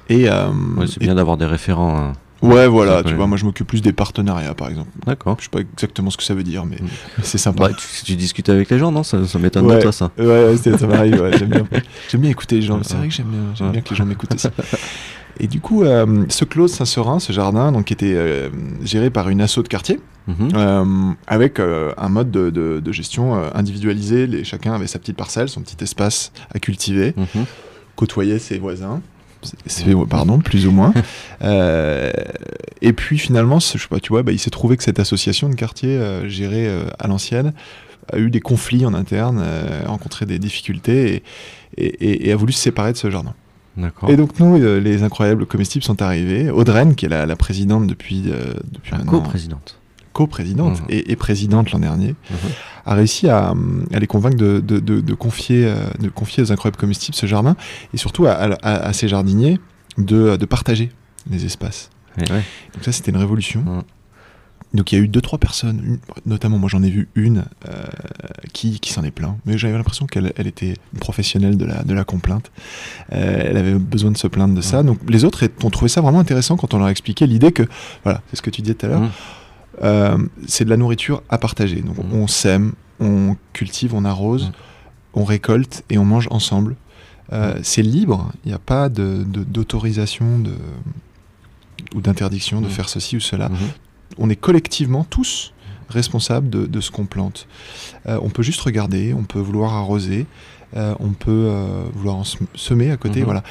Et, 0.08 0.28
Ouais, 0.28 0.86
c'est 0.88 0.98
bien 1.00 1.14
d'avoir 1.14 1.36
des 1.36 1.46
référents. 1.46 1.96
hein. 1.98 2.12
Ouais, 2.42 2.66
voilà, 2.68 3.02
tu 3.02 3.14
vois, 3.14 3.26
moi 3.26 3.36
je 3.36 3.44
m'occupe 3.44 3.66
plus 3.66 3.82
des 3.82 3.92
partenariats 3.92 4.54
par 4.54 4.68
exemple. 4.68 4.90
D'accord. 5.06 5.36
Je 5.38 5.44
sais 5.44 5.50
pas 5.50 5.60
exactement 5.60 6.10
ce 6.10 6.16
que 6.16 6.22
ça 6.22 6.34
veut 6.34 6.42
dire, 6.42 6.64
mais, 6.66 6.76
Mm. 6.76 6.88
c'est 7.22 7.38
sympa. 7.38 7.68
Bah, 7.68 7.74
tu, 7.74 8.04
tu 8.04 8.16
discutes 8.16 8.48
avec 8.48 8.70
les 8.70 8.78
gens, 8.78 8.90
non? 8.92 9.02
Ça, 9.02 9.26
ça 9.26 9.38
m'étonne 9.38 9.66
Ouais. 9.66 9.76
de 9.76 9.82
toi, 9.82 9.92
ça. 9.92 10.10
Ouais, 10.18 10.56
ça 10.56 10.86
m'arrive, 10.86 11.20
ouais, 11.20 11.36
j'aime 11.38 11.48
bien. 11.50 11.66
J'aime 12.10 12.20
bien 12.22 12.30
écouter 12.30 12.56
les 12.56 12.62
gens, 12.62 12.80
c'est 12.82 12.94
vrai 12.96 13.08
que 13.08 13.14
j'aime 13.14 13.26
bien, 13.56 13.70
bien 13.70 13.80
que 13.80 13.90
les 13.90 13.96
gens 13.96 14.06
m'écoutent 14.06 14.34
aussi. 14.34 14.48
Et 15.38 15.46
du 15.46 15.60
coup, 15.60 15.84
euh, 15.84 16.24
ce 16.28 16.44
close 16.44 16.72
Saint-Seurin, 16.72 17.18
ce 17.18 17.32
jardin, 17.32 17.72
donc, 17.72 17.86
qui 17.86 17.92
était 17.94 18.12
euh, 18.14 18.50
géré 18.82 19.08
par 19.10 19.28
une 19.30 19.40
asso 19.40 19.58
de 19.62 19.68
quartier, 19.68 20.00
Mhm. 20.26 20.48
euh, 20.54 20.84
avec 21.26 21.58
un 21.60 22.08
mode 22.10 22.30
de, 22.30 22.50
de- 22.50 22.80
de 22.84 22.92
gestion 22.92 23.40
individualisé. 23.54 24.26
Les, 24.26 24.44
chacun 24.44 24.74
avait 24.74 24.86
sa 24.86 24.98
petite 24.98 25.16
parcelle, 25.16 25.48
son 25.48 25.62
petit 25.62 25.82
espace 25.82 26.30
à 26.54 26.58
cultiver, 26.58 27.14
Mhm. 27.16 27.44
côtoyer 27.96 28.38
ses 28.38 28.58
voisins. 28.58 29.00
C'est- 29.66 29.94
pardon, 30.08 30.38
plus 30.38 30.66
ou 30.66 30.70
moins. 30.72 30.92
Euh, 31.42 32.10
et 32.82 32.92
puis 32.92 33.18
finalement, 33.18 33.58
je 33.60 33.78
sais 33.78 33.88
pas, 33.88 33.98
tu 33.98 34.10
vois, 34.10 34.22
bah, 34.22 34.32
il 34.32 34.38
s'est 34.38 34.50
trouvé 34.50 34.76
que 34.76 34.82
cette 34.82 34.98
association 35.00 35.48
de 35.48 35.54
quartier 35.54 35.96
euh, 35.96 36.28
gérée 36.28 36.68
euh, 36.68 36.84
à 36.98 37.06
l'ancienne 37.08 37.54
a 38.12 38.18
eu 38.18 38.28
des 38.30 38.40
conflits 38.40 38.84
en 38.84 38.92
interne, 38.92 39.38
a 39.40 39.88
rencontré 39.88 40.26
des 40.26 40.38
difficultés 40.38 41.14
et, 41.14 41.22
et- 41.78 41.86
et- 42.10 42.28
et 42.28 42.32
a 42.32 42.36
voulu 42.36 42.52
se 42.52 42.60
séparer 42.60 42.92
de 42.92 42.98
ce 42.98 43.08
jardin. 43.10 43.34
D'accord. 43.78 44.10
Et 44.10 44.16
donc 44.16 44.38
nous, 44.38 44.56
les 44.56 45.02
incroyables 45.02 45.46
comestibles 45.46 45.84
sont 45.84 46.02
arrivés. 46.02 46.50
Audreyne, 46.50 46.94
qui 46.94 47.06
est 47.06 47.08
la, 47.08 47.24
la 47.24 47.36
présidente 47.36 47.86
depuis, 47.86 48.22
depuis 48.70 48.92
maintenant, 48.92 49.12
co-présidente. 49.12 49.78
Co-présidente 50.24 50.80
Mhm. 50.80 50.86
et, 50.90 51.12
et 51.12 51.16
présidente 51.16 51.70
l'an 51.72 51.78
dernier, 51.78 52.14
Mhm. 52.30 52.36
a 52.86 52.94
réussi 52.94 53.28
à, 53.28 53.54
à 53.94 53.98
les 53.98 54.06
convaincre 54.06 54.36
de, 54.36 54.60
de- 54.60 54.78
de- 54.80 55.00
de 55.00 55.14
confier, 55.14 55.64
euh, 55.66 55.76
de 56.00 56.08
confier 56.08 56.42
aux 56.42 56.52
incroyables 56.52 56.76
comestibles 56.78 57.16
ce 57.16 57.26
jardin 57.26 57.56
et 57.94 57.96
surtout 57.96 58.26
à, 58.26 58.32
à- 58.32 58.88
à- 58.88 58.92
ces 58.92 59.08
jardiniers 59.08 59.58
de, 59.98 60.36
partager 60.46 60.90
les 61.30 61.44
espaces. 61.44 61.90
Ouais. 62.18 62.26
Donc 62.74 62.82
ça, 62.82 62.92
c'était 62.92 63.10
une 63.12 63.16
révolution. 63.18 63.62
Donc 64.72 64.92
il 64.92 64.98
y 64.98 65.00
a 65.00 65.02
eu 65.04 65.08
deux, 65.08 65.20
trois 65.20 65.38
personnes, 65.38 65.80
une- 65.84 65.98
notamment 66.26 66.56
moi 66.56 66.68
j'en 66.72 66.82
ai 66.84 66.90
vu 66.90 67.08
une 67.16 67.38
euh, 67.68 67.72
qui, 68.52 68.78
qui 68.78 68.92
s'en 68.92 69.02
est 69.02 69.10
plaint, 69.10 69.36
mais 69.44 69.58
j'avais 69.58 69.76
l'impression 69.76 70.06
qu'elle 70.06 70.32
elle 70.36 70.46
était 70.46 70.74
une 70.92 71.00
professionnelle 71.00 71.56
de 71.56 71.64
la, 71.64 71.82
de 71.82 71.92
la 71.92 72.04
complainte. 72.04 72.52
Euh, 73.12 73.42
elle 73.48 73.56
avait 73.56 73.74
besoin 73.74 74.12
de 74.12 74.16
se 74.16 74.28
plaindre 74.28 74.54
de 74.54 74.60
ça. 74.60 74.84
Donc 74.84 74.98
les 75.08 75.24
autres 75.24 75.42
ont 75.64 75.70
trouvé 75.70 75.88
ça 75.88 76.00
vraiment 76.00 76.20
intéressant 76.20 76.56
quand 76.56 76.72
on 76.72 76.78
leur 76.78 76.86
a 76.86 76.90
expliqué 76.92 77.26
l'idée 77.26 77.50
que, 77.50 77.64
voilà, 78.04 78.22
c'est 78.30 78.36
ce 78.36 78.42
que 78.42 78.50
tu 78.50 78.62
disais 78.62 78.74
tout 78.74 78.86
à 78.86 78.90
l'heure, 78.90 79.00
Mhm. 79.00 79.10
Euh, 79.82 80.18
c'est 80.46 80.64
de 80.64 80.70
la 80.70 80.76
nourriture 80.76 81.22
à 81.28 81.38
partager. 81.38 81.80
Donc 81.82 81.98
Mhm. 81.98 82.12
on 82.14 82.26
sème, 82.26 82.72
on 83.00 83.36
cultive, 83.52 83.94
on 83.94 84.04
arrose, 84.04 84.46
Mhm. 84.46 84.52
on 85.14 85.24
récolte 85.24 85.84
et 85.90 85.98
on 85.98 86.04
mange 86.04 86.28
ensemble. 86.30 86.76
Euh, 87.32 87.54
Mhm. 87.56 87.60
C'est 87.62 87.82
libre, 87.82 88.32
il 88.44 88.48
n'y 88.48 88.54
a 88.54 88.58
pas 88.58 88.88
de- 88.88 89.24
d'autorisation 89.24 90.38
de, 90.38 90.52
ou 91.94 92.00
d'interdiction 92.00 92.60
de 92.60 92.68
faire 92.68 92.88
ceci 92.88 93.16
ou 93.16 93.20
cela. 93.20 93.48
Mhm. 93.48 93.56
On 94.18 94.28
est 94.30 94.36
collectivement 94.36 95.04
tous 95.04 95.52
responsables 95.88 96.50
de, 96.50 96.66
de 96.66 96.80
ce 96.80 96.90
qu'on 96.90 97.06
plante. 97.06 97.46
Euh, 98.06 98.18
on 98.22 98.30
peut 98.30 98.42
juste 98.42 98.60
regarder, 98.60 99.14
on 99.14 99.24
peut 99.24 99.40
vouloir 99.40 99.74
arroser, 99.74 100.26
on 100.76 101.10
peut 101.18 101.50
vouloir 101.94 102.14
en 102.16 102.24
semer 102.54 102.90
à 102.92 102.96
côté. 102.96 103.20
Mhm. 103.20 103.24
Voilà. 103.24 103.42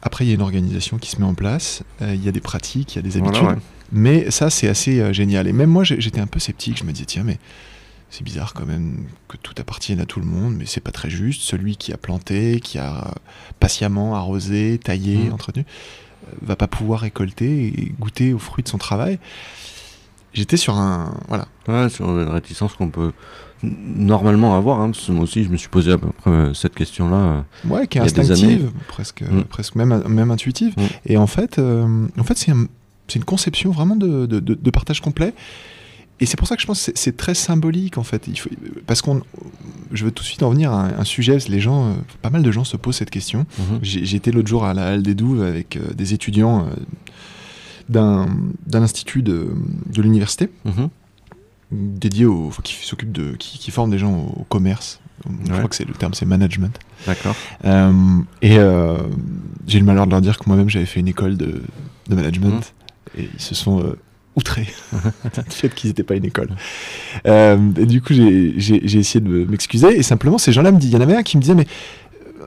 Après, 0.00 0.24
il 0.24 0.28
y 0.28 0.30
a 0.32 0.34
une 0.34 0.40
organisation 0.42 0.98
qui 0.98 1.10
se 1.10 1.18
met 1.20 1.26
en 1.26 1.34
place, 1.34 1.82
il 2.00 2.22
y 2.24 2.28
a 2.28 2.32
des 2.32 2.40
pratiques, 2.40 2.94
il 2.94 2.96
y 2.96 2.98
a 2.98 3.02
des 3.02 3.18
Voilà, 3.18 3.38
habitudes. 3.38 3.48
ouais. 3.56 3.62
Mais 3.92 4.30
ça, 4.30 4.48
c'est 4.50 4.68
assez 4.68 5.00
euh, 5.00 5.12
génial. 5.12 5.46
Et 5.46 5.52
même 5.52 5.70
moi, 5.70 5.84
j'étais 5.84 6.20
un 6.20 6.26
peu 6.26 6.38
sceptique. 6.40 6.78
Je 6.78 6.84
me 6.84 6.92
disais, 6.92 7.04
tiens, 7.06 7.24
mais 7.24 7.38
c'est 8.10 8.24
bizarre 8.24 8.54
quand 8.54 8.66
même 8.66 9.04
que 9.28 9.36
tout 9.36 9.54
appartienne 9.58 10.00
à 10.00 10.06
tout 10.06 10.20
le 10.20 10.26
monde, 10.26 10.54
mais 10.56 10.64
c'est 10.66 10.80
pas 10.80 10.90
très 10.92 11.10
juste. 11.10 11.42
Celui 11.42 11.76
qui 11.76 11.92
a 11.92 11.96
planté, 11.96 12.60
qui 12.60 12.78
a 12.78 13.06
euh, 13.06 13.10
patiemment 13.60 14.14
arrosé, 14.14 14.78
taillé, 14.82 15.16
Mhm. 15.26 15.32
entretenu, 15.34 15.64
euh, 16.28 16.32
va 16.42 16.56
pas 16.56 16.68
pouvoir 16.68 17.00
récolter 17.00 17.66
et 17.68 17.92
goûter 17.98 18.32
aux 18.32 18.38
fruits 18.38 18.64
de 18.64 18.68
son 18.68 18.78
travail. 18.78 19.18
J'étais 20.34 20.56
sur 20.56 20.76
un. 20.78 21.14
Voilà. 21.28 21.46
Ouais, 21.68 21.90
sur 21.90 22.08
une 22.18 22.28
réticence 22.28 22.72
qu'on 22.74 22.88
peut 22.88 23.12
normalement 23.62 24.56
avoir. 24.56 24.80
Hein, 24.80 24.90
parce 24.90 25.06
que 25.06 25.12
moi 25.12 25.24
aussi, 25.24 25.44
je 25.44 25.50
me 25.50 25.56
suis 25.58 25.68
posé 25.68 25.92
à 25.92 25.98
peu 25.98 26.08
près 26.10 26.52
cette 26.54 26.74
question-là. 26.74 27.44
Ouais, 27.66 27.86
qui 27.86 27.98
est 27.98 28.00
instinctive, 28.00 28.70
presque, 28.88 29.20
Mm. 29.22 29.42
presque 29.44 29.74
même, 29.74 30.02
même 30.08 30.30
intuitive. 30.30 30.72
Mm. 30.78 30.82
Et 31.06 31.16
en 31.18 31.26
fait, 31.26 31.58
euh, 31.58 32.06
en 32.18 32.24
fait 32.24 32.38
c'est 32.38 32.50
un- 32.52 32.66
c'est 33.12 33.18
une 33.18 33.24
conception 33.24 33.70
vraiment 33.70 33.96
de, 33.96 34.26
de- 34.26 34.40
de- 34.40 34.54
de 34.54 34.70
partage 34.70 35.00
complet. 35.00 35.34
Et 36.20 36.26
c'est 36.26 36.36
pour 36.36 36.46
ça 36.46 36.54
que 36.56 36.62
je 36.62 36.66
pense 36.66 36.86
que 36.86 36.92
c'est- 36.94 37.16
très 37.16 37.34
symbolique 37.34 37.98
en 37.98 38.04
fait. 38.04 38.28
Il 38.28 38.38
faut, 38.38 38.48
parce 38.86 39.02
qu'on, 39.02 39.22
je 39.92 40.04
veux 40.04 40.10
tout 40.12 40.22
de 40.22 40.28
suite 40.28 40.42
en 40.44 40.50
venir 40.50 40.70
à 40.72 40.84
un, 40.86 40.98
un 41.00 41.04
sujet. 41.04 41.36
Les 41.48 41.58
gens, 41.60 41.88
euh, 41.88 41.92
pas 42.20 42.30
mal 42.30 42.42
de 42.42 42.50
gens 42.52 42.64
se 42.64 42.76
posent 42.76 42.96
cette 42.96 43.10
question. 43.10 43.44
Mhm. 43.58 43.78
J'étais 43.82 44.30
l'autre 44.30 44.48
jour 44.48 44.64
à 44.64 44.72
la 44.74 44.86
Halle 44.88 45.02
des 45.02 45.14
Douves 45.14 45.42
avec 45.42 45.76
euh, 45.76 45.92
des 45.94 46.14
étudiants 46.14 46.66
euh, 46.66 46.70
d'un 47.88 48.28
institut 48.82 49.22
de, 49.22 49.48
de 49.92 50.02
l'université 50.02 50.48
Mhm. 50.64 50.88
dédié 51.72 52.26
au, 52.26 52.50
qui 52.62 52.74
s'occupe 52.86 53.12
de, 53.12 53.32
qui, 53.38 53.58
qui 53.58 53.70
forme 53.70 53.90
des 53.90 53.98
gens 53.98 54.12
au, 54.14 54.40
au 54.40 54.44
commerce, 54.44 55.00
Je 55.46 55.52
crois 55.52 55.68
que 55.68 55.76
c'est 55.76 55.86
le 55.88 55.94
terme, 55.94 56.14
c'est 56.14 56.26
management. 56.26 56.76
D'accord. 57.06 57.34
Euh, 57.64 57.92
et 58.42 58.56
j'ai 59.66 59.78
le 59.80 59.84
malheur 59.84 60.06
de 60.06 60.12
leur 60.12 60.20
dire 60.20 60.38
que 60.38 60.44
moi-même 60.46 60.68
j'avais 60.68 60.86
fait 60.86 61.00
une 61.00 61.08
école 61.08 61.36
de, 61.36 61.62
de 62.08 62.14
management 62.14 62.72
et 63.18 63.28
ils 63.34 63.40
se 63.40 63.54
sont 63.54 63.80
euh, 63.82 63.98
outrés 64.36 64.66
du 64.92 65.50
fait 65.50 65.74
qu'ils 65.74 65.90
n'étaient 65.90 66.02
pas 66.02 66.14
une 66.14 66.24
école. 66.24 66.50
Euh, 67.26 67.58
et 67.78 67.86
du 67.86 68.00
coup, 68.00 68.14
j'ai 68.14 68.98
essayé 68.98 69.20
de 69.20 69.28
me- 69.28 69.44
m'excuser 69.46 69.98
et 69.98 70.02
simplement 70.02 70.38
ces 70.38 70.52
gens-là 70.52 70.72
me 70.72 70.78
disent, 70.78 70.90
il 70.90 70.94
y 70.94 70.96
en 70.96 71.00
avait 71.02 71.16
un 71.16 71.22
qui 71.22 71.36
me 71.36 71.42
disait, 71.42 71.54
mais 71.54 71.66
euh, 72.40 72.44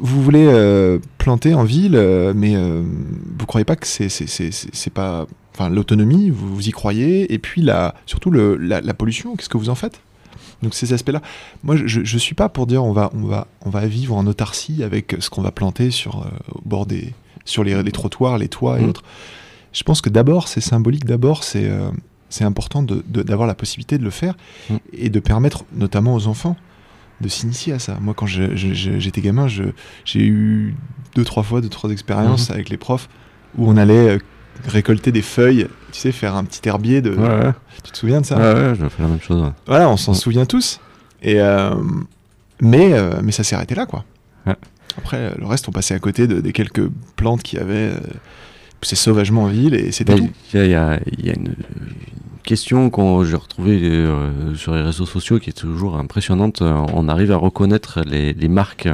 vous 0.00 0.22
voulez 0.22 0.46
euh, 0.46 0.98
planter 1.18 1.54
en 1.54 1.64
ville, 1.64 1.98
mais 2.34 2.54
vous 2.56 3.46
croyez 3.46 3.64
pas 3.64 3.76
que 3.76 3.86
c'est 3.86 4.90
pas, 4.92 5.26
enfin 5.54 5.68
l'autonomie, 5.68 6.30
vous, 6.30 6.54
vous 6.54 6.68
y 6.68 6.70
croyez 6.72 7.32
et 7.32 7.38
puis 7.38 7.62
la, 7.62 7.94
surtout 8.06 8.30
le, 8.30 8.56
la, 8.56 8.80
la 8.80 8.94
pollution, 8.94 9.36
qu'est-ce 9.36 9.48
que 9.48 9.58
vous 9.58 9.70
en 9.70 9.74
faites? 9.74 10.00
Donc 10.62 10.74
ces 10.74 10.94
aspects-là, 10.94 11.20
moi 11.64 11.76
je, 11.76 12.02
je 12.02 12.18
suis 12.18 12.34
pas 12.34 12.48
pour 12.48 12.66
dire 12.66 12.82
on 12.82 12.92
va 12.92 13.10
on 13.14 13.26
va 13.26 13.46
on 13.66 13.68
va 13.68 13.86
vivre 13.86 14.14
en 14.16 14.26
autarcie 14.26 14.82
avec 14.82 15.14
ce 15.18 15.28
qu'on 15.28 15.42
va 15.42 15.50
planter 15.50 15.90
sur 15.90 16.22
euh, 16.22 16.30
au 16.54 16.62
bord 16.64 16.86
des 16.86 17.12
sur 17.44 17.62
les, 17.62 17.82
les 17.82 17.92
trottoirs, 17.92 18.38
les 18.38 18.48
toits 18.48 18.78
et 18.78 18.82
Mhm. 18.82 18.88
autres. 18.88 19.02
Je 19.76 19.82
pense 19.82 20.00
que 20.00 20.08
d'abord 20.10 20.48
c'est 20.48 20.60
symbolique, 20.62 21.04
d'abord 21.04 21.44
c'est 21.44 21.68
euh, 21.68 21.90
important 22.40 22.82
d'avoir 22.82 23.46
la 23.46 23.54
possibilité 23.54 23.98
de 23.98 24.04
le 24.04 24.10
faire 24.10 24.34
Mhm. 24.70 24.78
et 24.92 25.08
de 25.10 25.20
permettre 25.20 25.64
notamment 25.74 26.14
aux 26.14 26.26
enfants 26.26 26.56
de 27.20 27.28
s'initier 27.28 27.72
à 27.74 27.78
ça. 27.78 27.98
Moi 28.00 28.14
quand 28.14 28.26
j'étais 28.26 29.20
gamin, 29.20 29.46
j'ai 29.48 30.26
eu 30.26 30.74
deux 31.14 31.24
trois 31.24 31.42
fois 31.42 31.60
deux 31.60 31.68
trois 31.68 31.90
expériences 31.90 32.50
avec 32.50 32.68
les 32.70 32.76
profs 32.78 33.08
où 33.56 33.68
on 33.70 33.76
allait 33.76 34.16
euh, 34.16 34.18
récolter 34.66 35.12
des 35.12 35.22
feuilles, 35.22 35.66
tu 35.92 36.00
sais 36.00 36.12
faire 36.12 36.34
un 36.36 36.44
petit 36.44 36.66
herbier 36.68 37.00
de. 37.02 37.10
Ouais, 37.10 37.46
ouais. 37.46 37.52
Tu 37.84 37.92
te 37.92 37.96
souviens 37.98 38.20
de 38.22 38.26
ça? 38.26 38.36
Ouais, 38.38 38.54
ouais, 38.70 38.74
je 38.78 38.88
fais 38.88 39.02
la 39.02 39.08
même 39.08 39.20
chose. 39.20 39.42
ouais. 39.42 39.52
voilà, 39.66 39.88
on 39.90 39.96
s'en 39.98 40.12
Mm. 40.12 40.16
souvient 40.16 40.46
tous. 40.46 40.80
Et 41.22 41.40
euh, 41.40 41.74
mais, 42.60 42.92
euh, 42.94 43.20
mais 43.22 43.32
ça 43.32 43.44
s'est 43.44 43.54
arrêté 43.56 43.74
là, 43.74 43.84
quoi. 43.86 44.04
Après, 44.98 45.34
le 45.36 45.44
reste, 45.46 45.68
on 45.68 45.72
passait 45.72 45.94
à 45.94 45.98
côté 45.98 46.26
de, 46.26 46.40
des 46.40 46.52
quelques 46.52 46.88
plantes 47.16 47.42
qui 47.42 47.58
avaient 47.58 47.90
euh, 47.92 47.98
poussé 48.80 48.96
sauvagement 48.96 49.44
en 49.44 49.48
ville 49.48 49.74
et 49.74 49.92
c'était 49.92 50.14
Mais 50.14 50.20
tout. 50.20 50.30
Il 50.54 50.66
y 50.66 50.74
a, 50.74 50.98
y 51.18 51.26
y 51.26 51.30
une, 51.30 51.46
une 51.46 52.42
question 52.44 52.90
que 52.90 53.24
j'ai 53.24 53.36
retrouvée 53.36 53.80
euh, 53.82 54.54
sur 54.54 54.74
les 54.74 54.82
réseaux 54.82 55.06
sociaux 55.06 55.38
qui 55.38 55.50
est 55.50 55.58
toujours 55.58 55.96
impressionnante. 55.96 56.62
Euh, 56.62 56.86
On 56.92 57.08
arrive 57.08 57.32
à 57.32 57.36
reconnaître 57.36 58.02
les, 58.06 58.32
les 58.32 58.48
marques. 58.48 58.88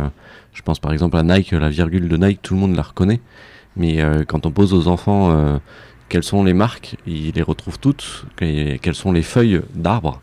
Je 0.52 0.62
pense 0.62 0.78
par 0.78 0.92
exemple 0.92 1.16
à 1.16 1.22
Nike, 1.22 1.52
la 1.52 1.70
virgule 1.70 2.08
de 2.08 2.16
Nike, 2.16 2.40
tout 2.42 2.54
le 2.54 2.60
monde 2.60 2.76
la 2.76 2.82
reconnaît. 2.82 3.20
Mais 3.76 4.02
euh, 4.02 4.24
quand 4.26 4.44
on 4.46 4.50
pose 4.50 4.74
aux 4.74 4.86
enfants 4.88 5.30
euh, 5.30 5.58
quelles 6.08 6.22
sont 6.22 6.44
les 6.44 6.52
marques, 6.52 6.96
ils 7.06 7.32
les 7.32 7.42
retrouvent 7.42 7.78
toutes. 7.78 8.26
Quelles 8.36 8.94
sont 8.94 9.12
les 9.12 9.22
feuilles 9.22 9.62
d'arbres, 9.74 10.20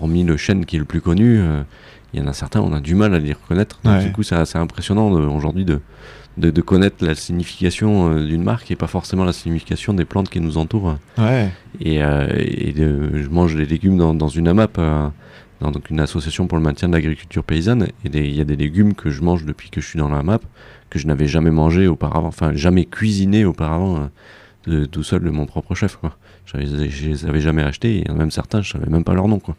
hormis 0.00 0.24
le 0.24 0.36
chêne 0.36 0.64
qui 0.66 0.76
est 0.76 0.78
le 0.78 0.84
plus 0.84 1.00
connu. 1.00 1.38
euh, 1.38 1.62
il 2.14 2.20
y 2.20 2.22
en 2.22 2.28
a 2.28 2.32
certains, 2.32 2.60
on 2.60 2.72
a 2.72 2.80
du 2.80 2.94
mal 2.94 3.14
à 3.14 3.18
les 3.18 3.32
reconnaître. 3.34 3.78
Donc, 3.84 3.94
Ouais. 3.98 4.04
Du 4.04 4.12
coup, 4.12 4.22
c'est 4.22 4.36
assez 4.36 4.56
impressionnant 4.56 5.10
aujourd'hui 5.10 5.64
de, 5.66 5.80
de, 6.38 6.50
de 6.50 6.60
connaître 6.62 7.04
la 7.04 7.14
signification 7.14 8.10
euh, 8.10 8.24
d'une 8.24 8.42
marque 8.42 8.70
et 8.70 8.76
pas 8.76 8.86
forcément 8.86 9.24
la 9.24 9.32
signification 9.34 9.92
des 9.92 10.04
plantes 10.06 10.30
qui 10.30 10.40
nous 10.40 10.56
entourent. 10.56 10.96
Ouais. 11.18 11.50
Et, 11.80 12.02
euh, 12.02 12.26
et 12.38 12.72
de- 12.72 13.10
je 13.22 13.28
mange 13.28 13.54
des 13.56 13.66
légumes 13.66 13.98
dans, 13.98 14.14
dans 14.14 14.28
une 14.28 14.48
AMAP, 14.48 14.78
euh, 14.78 15.08
dans 15.60 15.70
donc 15.72 15.90
une 15.90 16.00
association 16.00 16.46
pour 16.46 16.56
le 16.56 16.64
maintien 16.64 16.88
de 16.88 16.94
l'agriculture 16.94 17.44
paysanne. 17.44 17.88
Et 18.04 18.08
il 18.08 18.34
y 18.34 18.40
a 18.40 18.44
des 18.44 18.56
légumes 18.56 18.94
que 18.94 19.10
je 19.10 19.20
mange 19.22 19.44
depuis 19.44 19.68
que 19.68 19.80
je 19.82 19.86
suis 19.86 19.98
dans 19.98 20.08
la 20.08 20.18
AMAP, 20.18 20.42
que 20.88 20.98
je 20.98 21.06
n'avais 21.06 21.26
jamais 21.26 21.50
mangé 21.50 21.86
auparavant, 21.86 22.28
enfin 22.28 22.52
jamais 22.54 22.84
cuisiné 22.86 23.44
auparavant 23.44 23.96
euh, 24.68 24.70
de, 24.80 24.84
tout 24.86 25.02
seul 25.02 25.22
de 25.22 25.30
mon 25.30 25.44
propre 25.44 25.74
chef. 25.74 25.96
Quoi. 25.96 26.16
Je 26.46 26.56
les 27.08 27.24
avais 27.26 27.40
jamais 27.40 27.62
achetés, 27.62 28.04
et 28.08 28.12
même 28.12 28.30
certains, 28.30 28.62
je 28.62 28.70
savais 28.72 28.88
même 28.88 29.04
pas 29.04 29.14
leur 29.14 29.28
nom. 29.28 29.38
Quoi. 29.40 29.56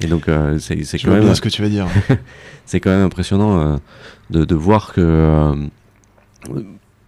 Et 0.00 0.06
donc 0.06 0.28
euh, 0.28 0.58
c'est 0.58 0.76
quand 0.98 1.10
même 1.12 1.24
bien 1.24 1.34
ce 1.34 1.40
que 1.40 1.48
tu 1.48 1.62
vas 1.62 1.68
dire. 1.68 1.86
c'est 2.66 2.80
quand 2.80 2.90
même 2.90 3.06
impressionnant 3.06 3.58
euh, 3.58 3.76
de, 4.30 4.44
de 4.44 4.54
voir 4.54 4.92
que 4.92 5.00
euh, 5.00 5.54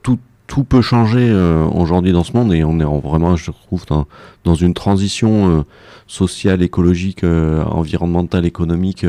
tout, 0.03 0.19
tout 0.47 0.65
peut 0.65 0.81
changer 0.83 1.33
aujourd'hui 1.75 2.13
dans 2.13 2.23
ce 2.25 2.33
monde 2.33 2.53
et 2.55 2.63
on 2.65 2.79
est 2.81 2.85
en- 2.85 2.99
vraiment, 3.01 3.37
je 3.37 3.51
trouve, 3.51 3.85
dans, 3.87 4.07
dans 4.45 4.55
une 4.55 4.75
transition 4.75 5.65
sociale, 6.07 6.63
écologique, 6.63 7.25
environnementale, 7.25 8.47
économique 8.47 9.05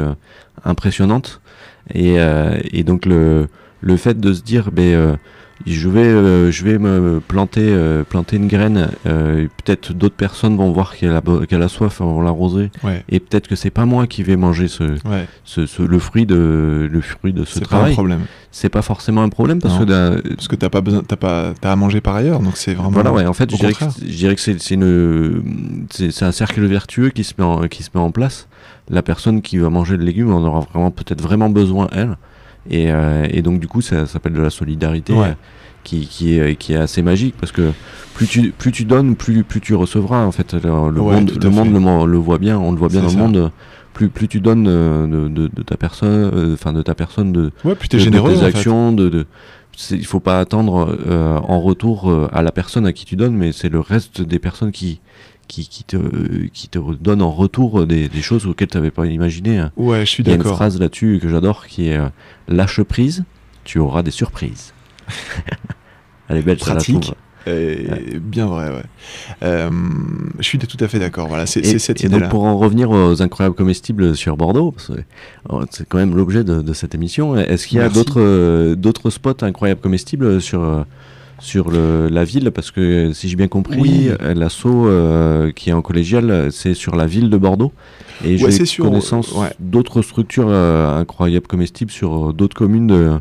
impressionnante. 0.65 1.41
Et, 1.93 2.15
et 2.73 2.83
donc 2.83 3.05
le, 3.05 3.47
le 3.81 3.97
fait 3.97 4.19
de 4.19 4.33
se 4.33 4.41
dire, 4.41 4.71
ben, 4.71 5.17
je 5.65 5.89
vais, 5.89 5.99
euh, 6.01 6.51
je 6.51 6.63
vais 6.63 6.77
me 6.77 7.19
planter, 7.25 7.65
euh, 7.67 8.03
planter 8.03 8.37
une 8.37 8.47
graine. 8.47 8.89
euh, 9.05 9.47
peut-être 9.63 9.93
d'autres 9.93 10.15
personnes 10.15 10.55
vont 10.57 10.71
voir 10.71 10.95
qu'elle 10.95 11.11
a, 11.15 11.21
be- 11.21 11.45
qu'elle 11.45 11.61
a 11.61 11.67
soif, 11.67 11.99
vont 11.99 12.21
l'arroser. 12.21 12.69
Ouais. 12.83 13.03
Et 13.09 13.19
peut-être 13.19 13.47
que 13.47 13.55
c'est 13.55 13.69
pas 13.71 13.85
moi 13.85 14.07
qui 14.07 14.23
vais 14.23 14.35
manger 14.35 14.67
ce, 14.67 14.83
Ouais. 14.83 15.25
ce, 15.43 15.65
ce- 15.65 15.81
le 15.81 15.99
fruit 15.99 16.25
de 16.25 16.87
le 16.91 17.01
fruit 17.01 17.33
de 17.33 17.43
ce 17.43 17.55
C'est 17.55 17.59
pas 17.61 17.65
un 17.65 17.79
travail 17.79 17.93
problème. 17.93 18.21
c'est 18.51 18.69
pas 18.69 18.81
forcément 18.81 19.23
un 19.23 19.29
problème 19.29 19.59
parce 19.59 19.79
Non. 19.79 19.85
que 19.85 20.35
Parce 20.35 20.47
que 20.47 20.55
t'as 20.55 20.69
pas 20.69 20.81
besoin, 20.81 21.01
t'as 21.07 21.15
pas, 21.15 21.53
t'as 21.59 21.71
à 21.71 21.75
manger 21.75 22.01
par 22.01 22.15
ailleurs, 22.15 22.39
donc 22.39 22.55
c'est 22.57 22.73
vraiment. 22.73 22.91
voilà 22.91 23.11
ouais 23.11 23.25
en 23.25 23.33
fait 23.33 23.49
je 23.51 23.55
dirais, 23.57 23.73
que, 23.73 23.79
contraire. 23.79 23.97
je 24.05 24.15
dirais 24.15 24.35
que 24.35 24.41
c'est 24.41 24.59
c'est 24.61 24.75
une 24.75 25.85
c'est 25.89 26.11
c'est 26.11 26.25
un 26.25 26.31
cercle 26.31 26.63
vertueux 26.65 27.09
qui 27.09 27.23
se 27.23 27.33
met 27.37 27.43
en, 27.43 27.67
qui 27.67 27.83
se 27.83 27.89
met 27.95 28.01
en 28.01 28.11
place 28.11 28.47
la 28.89 29.01
personne 29.01 29.41
qui 29.41 29.57
va 29.57 29.69
manger 29.69 29.97
le 29.97 30.03
légume 30.05 30.31
en 30.31 30.39
aura 30.45 30.59
vraiment 30.61 30.91
peut-être 30.91 31.21
vraiment 31.21 31.49
besoin 31.49 31.87
elle 31.91 32.15
et, 32.69 32.91
euh, 32.91 33.27
et 33.29 33.41
donc 33.41 33.59
du 33.59 33.67
coup 33.67 33.81
ça, 33.81 34.05
s'appelle 34.05 34.33
de 34.33 34.41
la 34.41 34.49
solidarité 34.49 35.13
Ouais. 35.13 35.35
qui, 35.83 36.07
qui 36.07 36.37
est 36.37 36.55
qui 36.55 36.73
est 36.73 36.77
assez 36.77 37.01
magique 37.01 37.35
parce 37.39 37.51
que 37.51 37.71
plus 38.13 38.27
tu 38.27 38.51
plus 38.51 38.71
tu 38.71 38.85
donnes 38.85 39.15
plus 39.15 39.43
plus 39.43 39.61
tu 39.61 39.73
recevras 39.75 40.25
en 40.25 40.31
fait 40.31 40.53
le, 40.53 40.59
le 40.59 41.01
Ouais, 41.01 41.15
monde 41.15 41.31
le 41.41 41.49
monde 41.49 41.67
fait. 41.67 41.73
le, 41.73 41.79
mo- 41.79 42.05
le 42.05 42.17
voit 42.17 42.37
bien 42.39 42.57
on 42.57 42.71
le 42.71 42.77
voit 42.77 42.89
bien 42.89 43.01
dans 43.03 43.09
le 43.09 43.15
monde 43.17 43.51
plus 43.93 44.09
plus 44.09 44.27
tu 44.27 44.41
donnes 44.41 44.67
euh, 44.67 45.07
de, 45.07 45.27
de, 45.27 45.49
de 45.53 45.61
ta 45.63 45.77
personne 45.77 46.31
euh, 46.33 46.53
enfin 46.53 46.73
de 46.73 46.81
ta 46.81 46.93
personne 46.95 47.31
de 47.31 47.51
Ouais, 47.63 47.75
de- 47.89 47.97
généreux. 47.97 48.31
tes 48.33 48.37
en 48.37 48.41
fait. 48.41 48.45
actions, 48.47 48.91
de, 48.91 49.09
de 49.09 49.25
c'est- 49.75 49.95
il 49.95 50.05
faut 50.05 50.19
pas 50.19 50.39
attendre 50.39 50.97
euh, 51.07 51.37
en 51.37 51.59
retour 51.61 52.09
euh, 52.11 52.27
à 52.33 52.41
la 52.41 52.51
personne 52.51 52.85
à 52.85 52.93
qui 52.93 53.05
tu 53.05 53.15
donnes, 53.15 53.35
mais 53.35 53.51
c'est 53.51 53.69
le 53.69 53.79
reste 53.79 54.21
des 54.21 54.39
personnes 54.39 54.71
qui 54.71 54.99
qui, 55.47 55.67
qui 55.67 55.83
te 55.83 55.97
qui 56.53 56.67
te 56.67 56.79
donnent 56.95 57.21
en 57.21 57.31
retour 57.31 57.85
des, 57.87 58.09
des 58.09 58.21
choses 58.21 58.45
auxquelles 58.45 58.67
tu 58.67 58.77
n'avais 58.77 58.91
pas 58.91 59.05
imaginé. 59.05 59.57
hein. 59.57 59.71
Ouais, 59.77 60.01
je 60.05 60.09
suis 60.11 60.23
Il 60.23 60.27
y 60.27 60.31
a 60.31 60.35
une 60.35 60.39
d'accord. 60.41 60.55
phrase 60.57 60.79
là-dessus 60.79 61.19
que 61.21 61.29
j'adore 61.29 61.65
qui 61.67 61.87
est 61.89 61.97
euh, 61.97 62.07
lâche 62.47 62.81
prise, 62.81 63.23
tu 63.63 63.79
auras 63.79 64.03
des 64.03 64.11
surprises. 64.11 64.73
Elle 66.29 66.37
est 66.37 66.41
belle, 66.41 66.59
ça, 66.59 66.71
Pratique. 66.75 66.99
trouve. 67.01 67.15
Et 67.49 68.19
Bien 68.19 68.47
vrai, 68.47 68.69
ouais. 68.69 68.83
Euh, 69.43 69.69
je 70.37 70.43
suis 70.43 70.57
tout 70.59 70.83
à 70.83 70.89
fait 70.89 70.99
d'accord. 70.99 71.29
Voilà, 71.29 71.45
c'est 71.45 71.61
Et, 71.61 71.63
c'est 71.63 71.79
cette 71.79 72.01
et 72.03 72.07
donc 72.09 72.17
idée-là. 72.17 72.27
pour 72.29 72.43
en 72.43 72.57
revenir 72.57 72.89
aux 72.89 73.21
incroyables 73.21 73.55
comestibles 73.55 74.17
sur 74.17 74.35
Bordeaux, 74.35 74.75
oh, 75.47 75.61
c'est 75.71 75.87
quand 75.87 75.97
même 75.97 76.13
l'objet 76.13 76.43
de, 76.43 76.61
de 76.61 76.73
cette 76.73 76.93
émission, 76.93 77.37
est-ce 77.37 77.65
qu'il 77.67 77.77
y 77.77 77.81
a 77.81 77.87
d'autres 77.87 78.19
euh, 78.19 78.75
d'autres 78.75 79.09
spots 79.09 79.45
incroyables 79.45 79.79
comestibles 79.79 80.41
sur, 80.41 80.85
sur 81.39 81.69
le- 81.69 82.07
la 82.09 82.23
ville 82.23 82.51
Parce 82.51 82.71
que 82.71 83.11
si 83.13 83.29
j'ai 83.29 83.35
bien 83.35 83.47
compris, 83.47 83.79
Oui. 83.79 84.09
l'assaut 84.35 84.87
euh, 84.87 85.51
qui 85.51 85.69
est 85.69 85.73
en 85.73 85.81
collégial, 85.81 86.49
c'est 86.51 86.73
sur 86.73 86.95
la 86.95 87.05
ville 87.05 87.29
de 87.29 87.37
Bordeaux. 87.37 87.71
Et 88.25 88.41
Ouais, 88.43 88.51
j'ai 88.51 88.81
connaissance 88.81 89.31
ouais. 89.33 89.49
d'autres 89.59 90.01
structures 90.01 90.47
euh, 90.49 90.99
incroyables 90.99 91.47
comestibles 91.47 91.91
sur 91.91 92.29
euh, 92.29 92.33
d'autres 92.33 92.55
communes 92.55 92.87
de, 92.87 93.11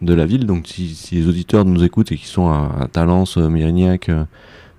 de 0.00 0.14
la 0.14 0.24
ville. 0.26 0.46
Donc 0.46 0.66
si, 0.66 0.94
si 0.94 1.16
les 1.16 1.28
auditeurs 1.28 1.64
nous 1.64 1.84
écoutent 1.84 2.12
et 2.12 2.16
qui 2.16 2.26
sont 2.26 2.48
à, 2.48 2.70
à 2.80 2.86
Talence, 2.86 3.36
euh, 3.36 3.48
Mérignac, 3.48 4.08
euh, 4.08 4.24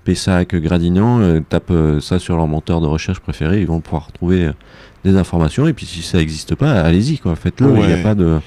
Pessac, 0.06 0.56
Gradignan, 0.56 1.20
euh, 1.20 1.40
tapent 1.48 2.00
ça 2.02 2.18
sur 2.18 2.36
leur 2.38 2.48
moteur 2.48 2.82
de 2.82 2.88
recherche 2.88 3.20
préféré, 3.20 3.62
ils 3.62 3.68
vont 3.68 3.80
pouvoir 3.82 4.12
trouver 4.12 4.50
des 5.06 5.16
informations. 5.16 5.68
Et 5.68 5.74
puis 5.74 5.86
si 5.86 6.02
ça 6.02 6.18
n'existe 6.18 6.56
pas, 6.56 6.72
allez-y, 6.82 7.20
quoi, 7.20 7.36
faites-le. 7.36 7.70
Il 7.78 7.86
n'y 7.86 7.94
a 7.94 7.98
pas 7.98 8.16
de, 8.16 8.40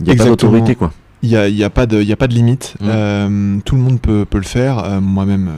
il 0.00 0.10
a 0.12 0.14
pas 0.14 0.24
d'autorité, 0.26 0.76
quoi. 0.76 0.92
Il 1.24 1.30
n'y 1.30 1.36
a, 1.36 1.48
y 1.48 1.64
a 1.64 1.70
pas 1.70 1.86
de, 1.86 2.02
y 2.02 2.12
a 2.12 2.16
pas 2.16 2.28
de 2.28 2.34
limite. 2.34 2.74
Euh, 2.82 3.56
tout 3.64 3.76
le 3.76 3.80
monde 3.80 3.98
peut, 3.98 4.26
peut 4.28 4.36
le 4.36 4.44
faire. 4.44 4.78
Euh, 4.84 5.00
Moi-même, 5.00 5.48
euh, 5.48 5.52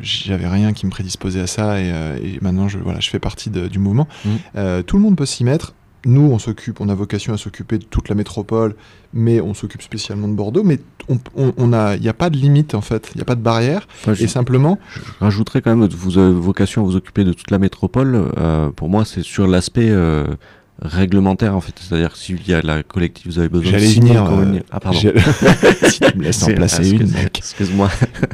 j'avais 0.00 0.48
rien 0.48 0.72
qui 0.72 0.84
me 0.84 0.90
prédisposait 0.90 1.40
à 1.40 1.46
ça 1.46 1.80
et, 1.80 1.92
euh, 1.92 2.16
et 2.20 2.38
maintenant, 2.42 2.66
je, 2.66 2.78
voilà, 2.78 2.98
je 2.98 3.08
fais 3.08 3.20
partie 3.20 3.48
de- 3.48 3.68
du 3.68 3.78
mouvement. 3.78 4.08
Mm. 4.24 4.82
Tout 4.84 4.96
le 4.96 5.02
monde 5.04 5.16
peut 5.16 5.24
s'y 5.26 5.44
mettre. 5.44 5.74
Nous, 6.04 6.22
on 6.22 6.40
s'occupe, 6.40 6.80
on 6.80 6.88
a 6.88 6.94
vocation 6.96 7.32
à 7.32 7.36
s'occuper 7.38 7.78
de 7.78 7.84
toute 7.84 8.08
la 8.08 8.16
métropole, 8.16 8.74
mais 9.14 9.40
on 9.40 9.54
s'occupe 9.54 9.82
spécialement 9.82 10.26
de 10.26 10.34
Bordeaux. 10.34 10.64
Mais 10.64 10.80
on, 11.08 11.20
on, 11.36 11.52
on 11.56 11.72
a, 11.72 11.94
il 11.94 12.02
n'y 12.02 12.08
a 12.08 12.14
pas 12.14 12.28
de 12.28 12.36
limite 12.36 12.74
en 12.74 12.80
fait. 12.80 13.12
Il 13.14 13.18
n'y 13.18 13.22
a 13.22 13.24
pas 13.24 13.36
de 13.36 13.42
barrière. 13.42 13.86
Enfin, 14.00 14.14
je, 14.14 14.24
Et 14.24 14.26
simplement, 14.26 14.80
je 14.96 15.00
rajouterais 15.20 15.62
quand 15.62 15.76
même, 15.76 15.86
vous 15.88 16.18
avez 16.18 16.32
vocation 16.34 16.82
à 16.82 16.84
vous 16.84 16.96
occuper 16.96 17.22
de 17.22 17.32
toute 17.32 17.52
la 17.52 17.60
métropole. 17.60 18.20
pour 18.74 18.88
moi, 18.88 19.04
c'est 19.04 19.22
sur 19.22 19.46
l'aspect 19.46 19.92
réglementaire, 20.82 21.54
en 21.56 21.60
fait. 21.60 21.74
C'est-à-dire 21.80 22.12
que 22.12 22.18
s'il 22.18 22.46
y 22.46 22.52
a 22.54 22.60
la 22.62 22.82
collective, 22.82 23.30
vous 23.32 23.38
avez 23.38 23.48
besoin 23.48 23.72
de 23.72 23.78
J'allais 23.78 23.86
6 23.86 24.02
000 24.02 24.24
venir, 24.26 24.60
euh, 24.62 24.64
Ah, 24.70 24.80
pardon. 24.80 24.98
si 25.88 26.00
tu 26.00 26.18
me 26.18 26.24
laisses 26.24 26.42
en 26.42 26.46
placer 26.52 26.82
ah, 26.82 26.86
une, 26.86 27.00
excuse- 27.02 27.14
mec. 27.14 27.38
Excuse-moi. 27.38 27.90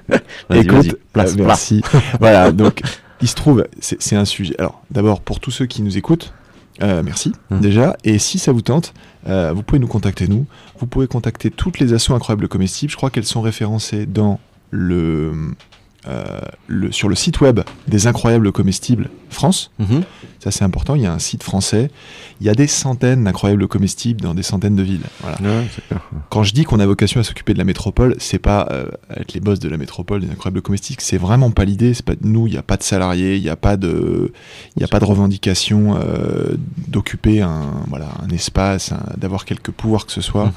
Vas-y, 0.49 0.61
Écoute, 0.61 0.77
vas-y. 0.77 0.93
Place, 1.13 1.33
euh, 1.39 1.45
merci. 1.45 1.83
voilà, 2.21 2.51
donc 2.53 2.81
il 3.21 3.29
se 3.29 3.35
trouve, 3.35 3.65
c'est 3.81 4.01
c'est 4.03 4.17
un 4.17 4.25
sujet. 4.25 4.55
Alors, 4.59 4.83
d'abord, 4.91 5.21
pour 5.21 5.41
tous 5.41 5.51
ceux 5.51 5.67
qui 5.67 5.83
nous 5.83 5.97
écoutent, 5.99 6.33
euh, 6.83 7.03
merci 7.05 7.33
Hum. 7.51 7.61
déjà. 7.61 7.97
Et 8.05 8.19
si 8.19 8.39
ça 8.39 8.53
vous 8.53 8.63
tente, 8.63 8.95
euh, 9.29 9.53
vous 9.53 9.63
pouvez 9.63 9.79
nous 9.81 9.89
contacter, 9.89 10.29
nous. 10.29 10.47
Vous 10.79 10.87
pouvez 10.87 11.07
contacter 11.07 11.51
toutes 11.51 11.79
les 11.81 11.93
assos 11.93 12.15
incroyables 12.15 12.49
comestibles. 12.49 12.91
Je 12.91 12.97
crois 12.97 13.11
qu'elles 13.11 13.25
sont 13.27 13.41
référencées 13.43 14.07
dans 14.07 14.39
le 14.71 15.33
euh, 16.07 16.41
le, 16.69 16.93
sur 16.93 17.09
le 17.09 17.17
site 17.17 17.41
web 17.41 17.61
des 17.89 18.07
incroyables 18.07 18.53
comestibles 18.53 19.11
France. 19.31 19.73
Mhm. 19.81 20.05
Ça, 20.39 20.53
c'est 20.53 20.63
important. 20.63 20.95
Il 20.95 21.03
y 21.03 21.07
a 21.07 21.13
un 21.13 21.19
site 21.19 21.43
français. 21.43 21.91
Il 22.41 22.47
y 22.47 22.51
a 22.51 22.55
des 22.55 22.69
centaines 22.69 23.25
d'incroyables 23.25 23.67
comestibles 23.67 24.21
dans 24.21 24.33
des 24.33 24.45
centaines 24.45 24.77
de 24.77 24.83
villes. 24.83 25.03
Voilà. 25.21 25.39
Ouais. 25.41 25.67
Quand 26.31 26.45
je 26.45 26.55
dis 26.55 26.63
qu'on 26.63 26.79
a 26.79 26.87
vocation 26.87 27.21
à 27.21 27.25
s'occuper 27.25 27.53
de 27.53 27.59
la 27.59 27.65
métropole, 27.65 28.15
c'est 28.19 28.39
pas 28.39 28.69
euh, 28.71 28.87
être 29.17 29.35
les 29.35 29.41
boss 29.41 29.59
de 29.59 29.69
la 29.69 29.77
métropole 29.77 30.21
des 30.21 30.31
incroyables 30.31 30.63
comestibles. 30.63 31.01
C'est 31.03 31.19
vraiment 31.19 31.51
pas 31.51 31.65
l'idée. 31.65 31.95
C'est 31.95 32.05
pas 32.05 32.15
nous. 32.23 32.47
Il 32.47 32.53
n'y 32.53 32.59
a 32.59 32.63
pas 32.63 32.77
de 32.77 32.85
salariés. 32.85 33.37
Il 33.37 33.43
n'y 33.43 33.51
a 33.51 33.57
pas 33.57 33.77
de, 33.77 34.33
il 34.77 34.81
y 34.81 34.85
a 34.85 34.89
pas 34.89 35.01
de 35.01 35.05
revendication 35.05 35.99
euh, 36.01 36.57
d'occuper 36.87 37.43
un, 37.43 37.67
voilà, 37.89 38.09
un 38.23 38.31
espace, 38.31 38.93
d'avoir 39.17 39.45
quelques 39.45 39.73
pouvoirs 39.73 40.07
que 40.07 40.13
ce 40.13 40.21
soit. 40.21 40.53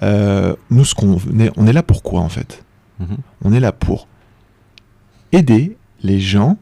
Mhm. 0.00 0.56
Nous, 0.70 0.84
ce 0.86 0.94
qu'on 0.94 1.18
est, 1.38 1.52
on 1.56 1.66
est 1.66 1.72
là 1.74 1.82
pour 1.82 2.02
quoi 2.02 2.20
en 2.20 2.30
fait? 2.30 2.64
Mhm. 2.98 3.18
On 3.44 3.52
est 3.52 3.60
là 3.60 3.72
pour 3.72 4.08
aider 5.32 5.76
les 6.02 6.20
gens 6.20 6.58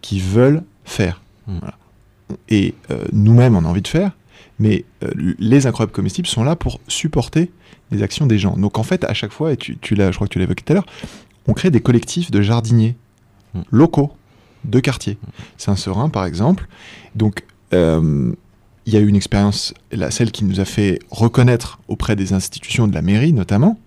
qui 0.00 0.20
veulent 0.20 0.62
faire. 0.84 1.20
Mm. 1.46 1.58
Voilà. 1.60 1.74
Et 2.48 2.74
euh, 2.90 3.04
nous-mêmes, 3.12 3.56
on 3.56 3.64
a 3.64 3.68
envie 3.68 3.82
de 3.82 3.88
faire, 3.88 4.12
mais 4.58 4.84
euh, 5.02 5.10
les 5.38 5.66
incroyables 5.66 5.92
comestibles 5.92 6.28
sont 6.28 6.44
là 6.44 6.54
pour 6.54 6.80
supporter 6.86 7.50
les 7.90 8.02
actions 8.02 8.26
des 8.26 8.38
gens. 8.38 8.56
Donc 8.56 8.78
en 8.78 8.84
fait, 8.84 9.04
à 9.04 9.14
chaque 9.14 9.32
fois, 9.32 9.52
et 9.52 9.56
tu, 9.56 9.76
tu 9.78 9.94
l'as, 9.94 10.12
je 10.12 10.16
crois 10.16 10.28
que 10.28 10.32
tu 10.32 10.38
l'as 10.38 10.44
évoqué 10.44 10.62
tout 10.62 10.72
à 10.72 10.74
l'heure, 10.74 10.86
on 11.48 11.54
crée 11.54 11.70
des 11.70 11.80
collectifs 11.80 12.30
de 12.30 12.40
jardiniers 12.40 12.96
Mm. 13.54 13.60
locaux 13.70 14.12
de 14.64 14.80
quartier. 14.80 15.18
Saint-Seurin, 15.56 16.08
par 16.08 16.24
exemple. 16.24 16.66
Donc 17.14 17.44
euh, 17.72 18.32
il 18.86 18.94
y 18.94 18.96
a 18.96 19.00
eu 19.00 19.06
une 19.06 19.16
expérience, 19.16 19.74
celle 20.10 20.32
qui 20.32 20.44
nous 20.44 20.60
a 20.60 20.64
fait 20.64 20.98
reconnaître 21.10 21.80
auprès 21.88 22.16
des 22.16 22.32
institutions 22.32 22.88
de 22.88 22.94
la 22.94 23.02
mairie 23.02 23.32
notamment, 23.32 23.78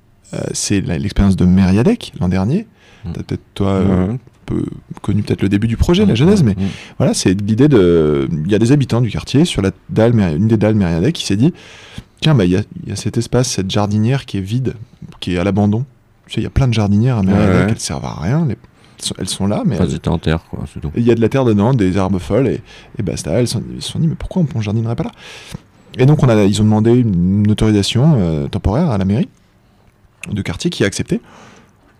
c'est 0.54 0.82
l'expérience 0.82 1.36
de 1.36 1.46
Mériadec 1.46 2.14
l'an 2.20 2.28
dernier. 2.28 2.66
Mm. 3.06 3.12
T'as 3.14 3.24
peut-être 3.24 3.42
toi 3.54 3.68
euh, 3.70 4.08
Ouais. 4.08 4.18
peu- 4.46 4.66
connu 5.02 5.24
peut-être 5.24 5.42
le 5.42 5.50
début 5.50 5.68
du 5.68 5.78
projet, 5.78 6.06
la 6.06 6.16
genèse, 6.16 6.44
mais 6.44 6.56
Mhm. 6.58 6.68
voilà, 6.98 7.14
c'est 7.14 7.34
l'idée 7.34 7.68
de. 7.68 8.28
Il 8.46 8.52
y 8.52 8.56
a 8.56 8.60
des 8.60 8.72
habitants 8.72 9.02
du 9.02 9.10
quartier 9.10 9.46
sur 9.46 9.62
la 9.62 9.72
dalle, 9.90 10.18
une 10.20 10.48
des 10.48 10.58
dalles 10.58 10.76
Mériadec 10.76 11.14
qui 11.14 11.26
s'est 11.26 11.36
dit 11.38 11.54
tiens, 12.22 12.36
bah, 12.36 12.46
il 12.46 12.52
y, 12.52 12.56
a, 12.58 12.62
il 12.84 12.90
y 12.90 12.92
a 12.94 12.96
cet 12.96 13.18
espace, 13.18 13.50
cette 13.50 13.70
jardinière 13.70 14.26
qui 14.26 14.38
est 14.38 14.42
vide, 14.42 14.76
qui 15.20 15.34
est 15.36 15.38
à 15.38 15.44
l'abandon. 15.44 15.84
Tu 16.28 16.36
sais, 16.36 16.42
il 16.42 16.44
y 16.46 16.48
a 16.48 16.50
plein 16.50 16.70
de 16.70 16.74
jardinières 16.74 17.18
à 17.18 17.24
Mériadec, 17.24 17.56
ouais. 17.66 17.72
elles 17.72 17.80
servent 17.80 18.06
à 18.06 18.14
rien, 18.22 18.46
les- 18.46 18.56
elles 19.18 19.28
sont- 19.28 19.46
là, 19.46 19.64
mais 19.66 19.76
Enfin, 19.76 19.84
elles- 19.84 19.92
c'était 19.92 20.08
en 20.08 20.18
terre, 20.20 20.40
quoi, 20.50 20.64
c'est 20.74 20.80
tout. 20.80 20.90
il 20.96 21.04
y 21.04 21.12
a 21.12 21.16
de 21.16 21.20
la 21.22 21.28
terre 21.28 21.44
dedans, 21.44 21.74
des 21.74 21.98
arbres 21.98 22.20
folles, 22.20 22.48
et, 22.48 22.62
et 22.98 23.04
basta. 23.04 23.32
Elles 23.32 23.50
se 23.50 23.58
sont, 23.80 24.00
dit, 24.00 24.08
mais 24.08 24.16
pourquoi 24.16 24.42
on 24.54 24.58
ne 24.58 24.64
jardinerait 24.64 24.96
pas 24.96 25.04
là? 25.04 25.12
Et 25.98 26.06
donc, 26.06 26.24
on 26.24 26.30
a, 26.30 26.44
ils 26.46 26.62
ont 26.62 26.64
demandé 26.64 26.92
une 26.94 27.52
autorisation 27.52 28.16
euh, 28.18 28.48
temporaire 28.48 28.90
à 28.90 28.98
la 28.98 29.04
mairie 29.04 29.28
de 30.32 30.42
quartier 30.42 30.70
qui 30.70 30.84
a 30.86 30.88
accepté. 30.88 31.20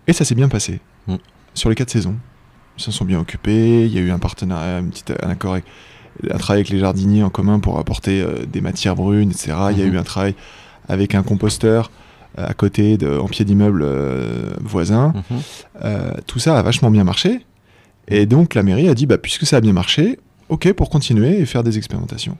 Et 0.06 0.12
ça 0.12 0.24
s'est 0.24 0.34
bien 0.34 0.48
passé. 0.48 0.80
Mm. 1.06 1.16
Sur 1.54 1.68
les 1.70 1.74
quatre 1.74 1.90
saisons. 1.90 2.16
Ils 2.78 2.82
s'en 2.82 2.90
sont 2.90 3.04
bien 3.04 3.20
occupés. 3.20 3.86
Il 3.86 3.92
y 3.94 3.98
a 3.98 4.00
eu 4.00 4.10
un 4.10 4.18
partenariat, 4.18 4.78
un 4.78 4.84
petit 4.84 5.04
un 5.22 5.30
accord, 5.30 5.52
avec- 5.52 5.64
un 6.30 6.38
travail 6.38 6.60
avec 6.60 6.68
les 6.70 6.78
jardiniers 6.78 7.22
en 7.22 7.30
commun 7.30 7.58
pour 7.60 7.78
apporter 7.78 8.20
euh, 8.22 8.44
des 8.46 8.60
matières 8.60 8.96
brunes, 8.96 9.30
etc. 9.30 9.52
Il 9.72 9.78
y 9.78 9.82
a 9.82 9.86
Mhm. 9.86 9.94
eu 9.94 9.98
un 9.98 10.02
travail 10.02 10.34
avec 10.88 11.14
un 11.14 11.22
composteur 11.22 11.90
euh, 12.38 12.46
à 12.48 12.54
côté, 12.54 12.96
de, 12.98 13.16
en 13.16 13.26
pied 13.28 13.44
d'immeuble 13.44 13.82
euh, 13.84 14.50
voisin. 14.60 15.12
Mhm. 15.30 15.40
Euh, 15.84 16.12
tout 16.26 16.38
ça 16.40 16.58
a 16.58 16.62
vachement 16.62 16.90
bien 16.90 17.04
marché. 17.04 17.44
Et 18.08 18.26
donc 18.26 18.54
la 18.54 18.62
mairie 18.64 18.88
a 18.88 18.94
dit, 18.94 19.06
bah, 19.06 19.18
puisque 19.18 19.46
ça 19.46 19.56
a 19.58 19.60
bien 19.60 19.72
marché, 19.72 20.18
ok 20.48 20.72
pour 20.72 20.90
continuer 20.90 21.38
et 21.40 21.46
faire 21.46 21.62
des 21.62 21.78
expérimentations. 21.78 22.36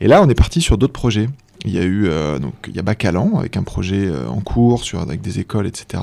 Et 0.00 0.08
là, 0.08 0.22
on 0.22 0.28
est 0.30 0.34
parti 0.34 0.60
sur 0.62 0.76
d'autres 0.78 0.92
projets. 0.94 1.28
Il 1.64 1.72
y 1.72 1.78
a 1.78 1.82
eu 1.82 2.06
euh, 2.08 2.38
donc 2.38 2.52
il 2.68 2.76
y 2.76 2.78
a 2.78 2.82
Bacalan 2.82 3.36
avec 3.38 3.56
un 3.56 3.62
projet 3.62 4.06
euh, 4.06 4.28
en 4.28 4.40
cours 4.40 4.84
sur 4.84 5.00
avec 5.00 5.20
des 5.22 5.38
écoles, 5.40 5.66
etc. 5.66 6.02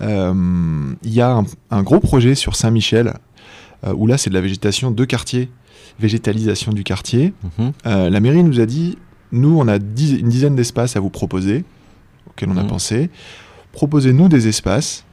Euh, 0.00 0.92
il 1.02 1.12
y 1.12 1.20
a 1.20 1.32
un, 1.32 1.44
un 1.70 1.82
gros 1.82 2.00
projet 2.00 2.34
sur 2.34 2.56
Saint-Michel 2.56 3.14
où 3.94 4.06
là 4.06 4.18
c'est 4.18 4.28
de 4.30 4.34
la 4.34 4.40
végétation 4.42 4.90
de 4.90 5.04
quartier, 5.06 5.48
végétalisation 5.98 6.72
du 6.72 6.84
quartier. 6.84 7.32
Mhm. 7.58 7.72
La 7.84 8.20
mairie 8.20 8.44
nous 8.44 8.60
a 8.60 8.66
dit, 8.66 8.98
nous, 9.32 9.58
on 9.58 9.66
a 9.68 9.78
dix- 9.78 10.18
une 10.20 10.28
dizaine 10.28 10.54
d'espaces 10.54 10.96
à 10.96 11.00
vous 11.00 11.08
proposer, 11.08 11.64
auxquels 12.28 12.50
on 12.50 12.58
a 12.58 12.62
Mhm. 12.62 12.68
pensé. 12.68 13.10
Proposez-nous 13.72 14.28
des 14.28 14.48
espaces 14.48 15.04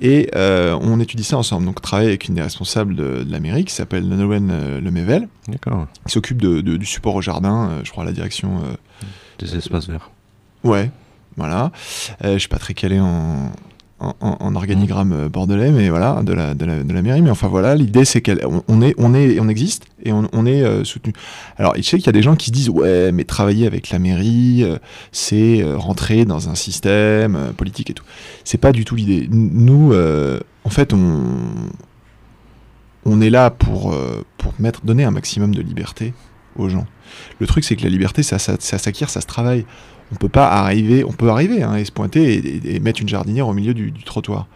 et 0.00 0.30
euh, 0.34 0.76
on 0.80 1.00
étudie 1.00 1.24
ça 1.24 1.36
ensemble. 1.38 1.64
Donc, 1.66 1.78
on 1.78 1.82
travaille 1.82 2.06
avec 2.06 2.28
une 2.28 2.34
des 2.34 2.42
responsables 2.42 2.94
de, 2.94 3.22
de 3.24 3.30
la 3.32 3.40
mairie 3.40 3.64
qui 3.64 3.72
s'appelle 3.74 4.06
Nolwenn 4.08 4.50
euh, 4.50 4.80
Lemével, 4.80 5.28
D'accord. 5.48 5.86
qui 6.06 6.12
s'occupe 6.12 6.40
de- 6.42 6.60
de- 6.60 6.76
du 6.76 6.86
support 6.86 7.14
au 7.14 7.22
jardin, 7.22 7.68
euh, 7.70 7.80
je 7.84 7.90
crois, 7.90 8.02
à 8.04 8.06
la 8.06 8.12
direction. 8.12 8.60
Des 9.38 9.54
espaces 9.56 9.88
verts. 9.88 10.10
Ouais, 10.64 10.90
voilà. 11.36 11.70
Je 12.24 12.38
suis 12.38 12.48
pas 12.48 12.58
très 12.58 12.74
calé 12.74 12.98
en, 12.98 13.52
en, 13.98 14.14
en- 14.20 14.54
organigramme 14.54 15.12
euh, 15.12 15.28
bordelais, 15.28 15.70
mais 15.70 15.88
voilà, 15.88 16.22
de 16.22 16.32
la, 16.32 16.54
de 16.54 16.64
la, 16.64 16.82
de 16.82 16.92
la 16.92 17.02
mairie. 17.02 17.22
Mais 17.22 17.30
enfin 17.30 17.48
voilà, 17.48 17.74
l'idée 17.74 18.04
c'est 18.04 18.20
qu'on 18.20 18.62
on 18.68 18.82
est, 18.82 18.94
on 18.98 19.14
est, 19.14 19.40
on 19.40 19.48
existe 19.48 19.86
et 20.04 20.12
on, 20.12 20.28
on 20.32 20.46
est 20.46 20.62
euh, 20.62 20.84
soutenu. 20.84 21.12
Alors, 21.56 21.74
je 21.76 21.82
sais 21.82 21.96
qu'il 21.98 22.06
y 22.06 22.10
a 22.10 22.12
des 22.12 22.22
gens 22.22 22.36
qui 22.36 22.46
se 22.46 22.52
disent 22.52 22.68
ouais, 22.68 23.12
mais 23.12 23.24
travailler 23.24 23.66
avec 23.66 23.90
la 23.90 23.98
mairie, 23.98 24.62
euh, 24.64 24.76
c'est 25.12 25.64
rentrer 25.74 26.24
dans 26.24 26.48
un 26.48 26.54
système 26.54 27.52
politique 27.56 27.90
et 27.90 27.94
tout. 27.94 28.04
C'est 28.44 28.58
pas 28.58 28.72
du 28.72 28.84
tout 28.84 28.96
l'idée. 28.96 29.28
Nous, 29.30 29.92
en 29.94 30.70
fait, 30.70 30.92
on 30.92 31.20
on 33.04 33.20
est 33.20 33.30
là 33.30 33.50
pour 33.50 33.96
pour 34.38 34.52
mettre, 34.58 34.84
donner 34.84 35.04
un 35.04 35.10
maximum 35.10 35.54
de 35.54 35.62
liberté 35.62 36.12
aux 36.56 36.68
gens. 36.68 36.86
Le 37.38 37.46
truc, 37.46 37.64
c'est 37.64 37.76
que 37.76 37.82
la 37.84 37.88
liberté, 37.88 38.22
ça, 38.22 38.38
ça, 38.38 38.56
ça 38.58 38.78
s'acquiert, 38.78 39.10
ça 39.10 39.20
se 39.20 39.26
travaille 39.26 39.64
on 40.12 40.16
peut 40.16 40.28
pas 40.28 40.48
arriver, 40.48 41.04
on 41.04 41.12
peut 41.12 41.30
arriver 41.30 41.62
hein, 41.62 41.74
et 41.76 41.84
se 41.84 41.92
pointer 41.92 42.34
et, 42.34 42.38
et- 42.38 42.76
et 42.76 42.80
mettre 42.80 43.00
une 43.00 43.08
jardinière 43.08 43.48
au 43.48 43.52
milieu 43.54 43.74
du, 43.74 43.90
du 43.90 44.04
trottoir. 44.04 44.46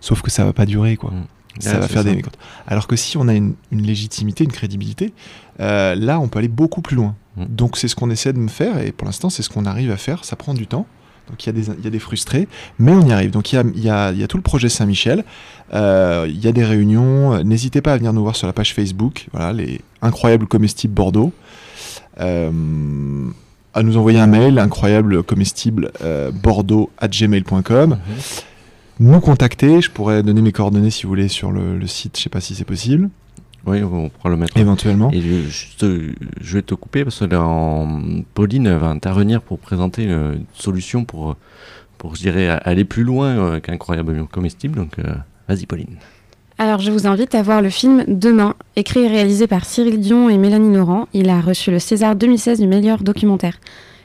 Sauf 0.00 0.22
que 0.22 0.30
ça 0.30 0.44
va 0.44 0.52
pas 0.52 0.66
durer, 0.66 0.96
quoi. 0.96 1.10
Mm. 1.10 1.24
Ça 1.60 1.78
va 1.80 1.88
faire 1.88 2.02
ça. 2.04 2.10
des. 2.14 2.22
Alors 2.68 2.86
que 2.86 2.94
si 2.94 3.16
on 3.16 3.26
a 3.26 3.34
une, 3.34 3.54
une 3.72 3.82
légitimité, 3.82 4.44
une 4.44 4.52
crédibilité, 4.52 5.12
euh, 5.60 5.96
là, 5.96 6.20
on 6.20 6.28
peut 6.28 6.38
aller 6.38 6.46
beaucoup 6.48 6.82
plus 6.82 6.94
loin. 6.94 7.16
Mm. 7.36 7.44
Donc 7.48 7.76
c'est 7.76 7.88
ce 7.88 7.96
qu'on 7.96 8.10
essaie 8.10 8.32
de 8.32 8.38
me 8.38 8.48
faire 8.48 8.78
et 8.78 8.92
pour 8.92 9.06
l'instant, 9.06 9.28
c'est 9.30 9.42
ce 9.42 9.48
qu'on 9.50 9.64
arrive 9.66 9.90
à 9.90 9.96
faire. 9.96 10.24
Ça 10.24 10.36
prend 10.36 10.54
du 10.54 10.66
temps. 10.68 10.86
Donc 11.28 11.44
il 11.44 11.48
y, 11.48 11.50
a 11.50 11.52
des, 11.52 11.66
il 11.78 11.84
y 11.84 11.86
a 11.86 11.90
des 11.90 11.98
frustrés, 11.98 12.48
mais 12.78 12.92
on 12.92 13.04
y 13.04 13.12
arrive. 13.12 13.30
Donc 13.32 13.52
il 13.52 13.56
y 13.56 13.58
a, 13.58 13.64
y 13.74 13.90
a- 13.90 14.12
y 14.12 14.22
a 14.22 14.26
tout 14.28 14.36
le 14.38 14.42
projet 14.42 14.68
Saint-Michel. 14.70 15.24
Euh, 15.74 16.26
Il 16.28 16.38
y 16.42 16.46
a 16.48 16.52
des 16.52 16.64
réunions. 16.64 17.42
N'hésitez 17.44 17.82
pas 17.82 17.92
à 17.92 17.96
venir 17.98 18.12
nous 18.14 18.22
voir 18.22 18.34
sur 18.36 18.46
la 18.46 18.52
page 18.54 18.72
Facebook. 18.72 19.26
Voilà, 19.32 19.52
les 19.52 19.80
incroyables 20.00 20.46
comestibles 20.46 20.94
Bordeaux. 20.94 21.32
Euh, 22.20 22.50
à 23.74 23.82
nous 23.82 23.96
envoyer 23.96 24.18
un 24.18 24.26
mail 24.26 24.58
incroyable 24.58 25.22
comestible 25.22 25.92
euh, 26.02 26.30
bordeaux 26.30 26.90
at 26.98 27.08
gmail.com 27.08 27.90
Mhm. 27.90 27.96
nous 29.00 29.20
contacter 29.20 29.80
je 29.80 29.90
pourrais 29.90 30.22
donner 30.22 30.42
mes 30.42 30.52
coordonnées 30.52 30.90
si 30.90 31.04
vous 31.04 31.10
voulez 31.10 31.28
sur 31.28 31.52
le, 31.52 31.78
le 31.78 31.86
site 31.86 32.16
je 32.16 32.22
sais 32.22 32.28
pas 32.30 32.40
si 32.40 32.54
c'est 32.54 32.64
possible 32.64 33.08
Oui, 33.66 33.82
on 33.82 34.08
pourra 34.08 34.30
le 34.30 34.36
mettre. 34.36 34.56
éventuellement 34.56 35.10
Et 35.12 35.20
je, 35.20 35.84
euh, 35.84 36.12
je 36.40 36.54
vais 36.54 36.62
te 36.62 36.74
couper 36.74 37.04
parce 37.04 37.18
que 37.20 37.26
là, 37.26 37.42
en- 37.42 38.22
Pauline 38.34 38.68
va 38.74 38.88
intervenir 38.88 39.42
pour 39.42 39.58
présenter 39.58 40.04
une, 40.04 40.10
une 40.10 40.44
solution 40.54 41.04
pour, 41.04 41.30
euh, 41.30 41.34
pour, 41.98 42.14
je 42.16 42.20
dirais, 42.22 42.48
aller 42.48 42.84
plus 42.84 43.04
loin 43.04 43.28
euh, 43.36 43.60
qu'Incroyable 43.60 44.24
Comestible. 44.30 44.76
Donc, 44.76 44.98
euh, 44.98 45.12
vas-y, 45.48 45.66
Pauline. 45.66 45.96
Alors, 46.60 46.80
je 46.80 46.90
vous 46.90 47.06
invite 47.06 47.36
à 47.36 47.42
voir 47.42 47.62
le 47.62 47.70
film 47.70 48.04
Demain, 48.08 48.56
écrit 48.74 49.04
et 49.04 49.06
réalisé 49.06 49.46
par 49.46 49.64
Cyril 49.64 50.00
Dion 50.00 50.28
et 50.28 50.38
Mélanie 50.38 50.74
Laurent. 50.74 51.06
Il 51.12 51.30
a 51.30 51.40
reçu 51.40 51.70
le 51.70 51.78
César 51.78 52.16
2016 52.16 52.58
du 52.58 52.66
meilleur 52.66 53.04
documentaire. 53.04 53.60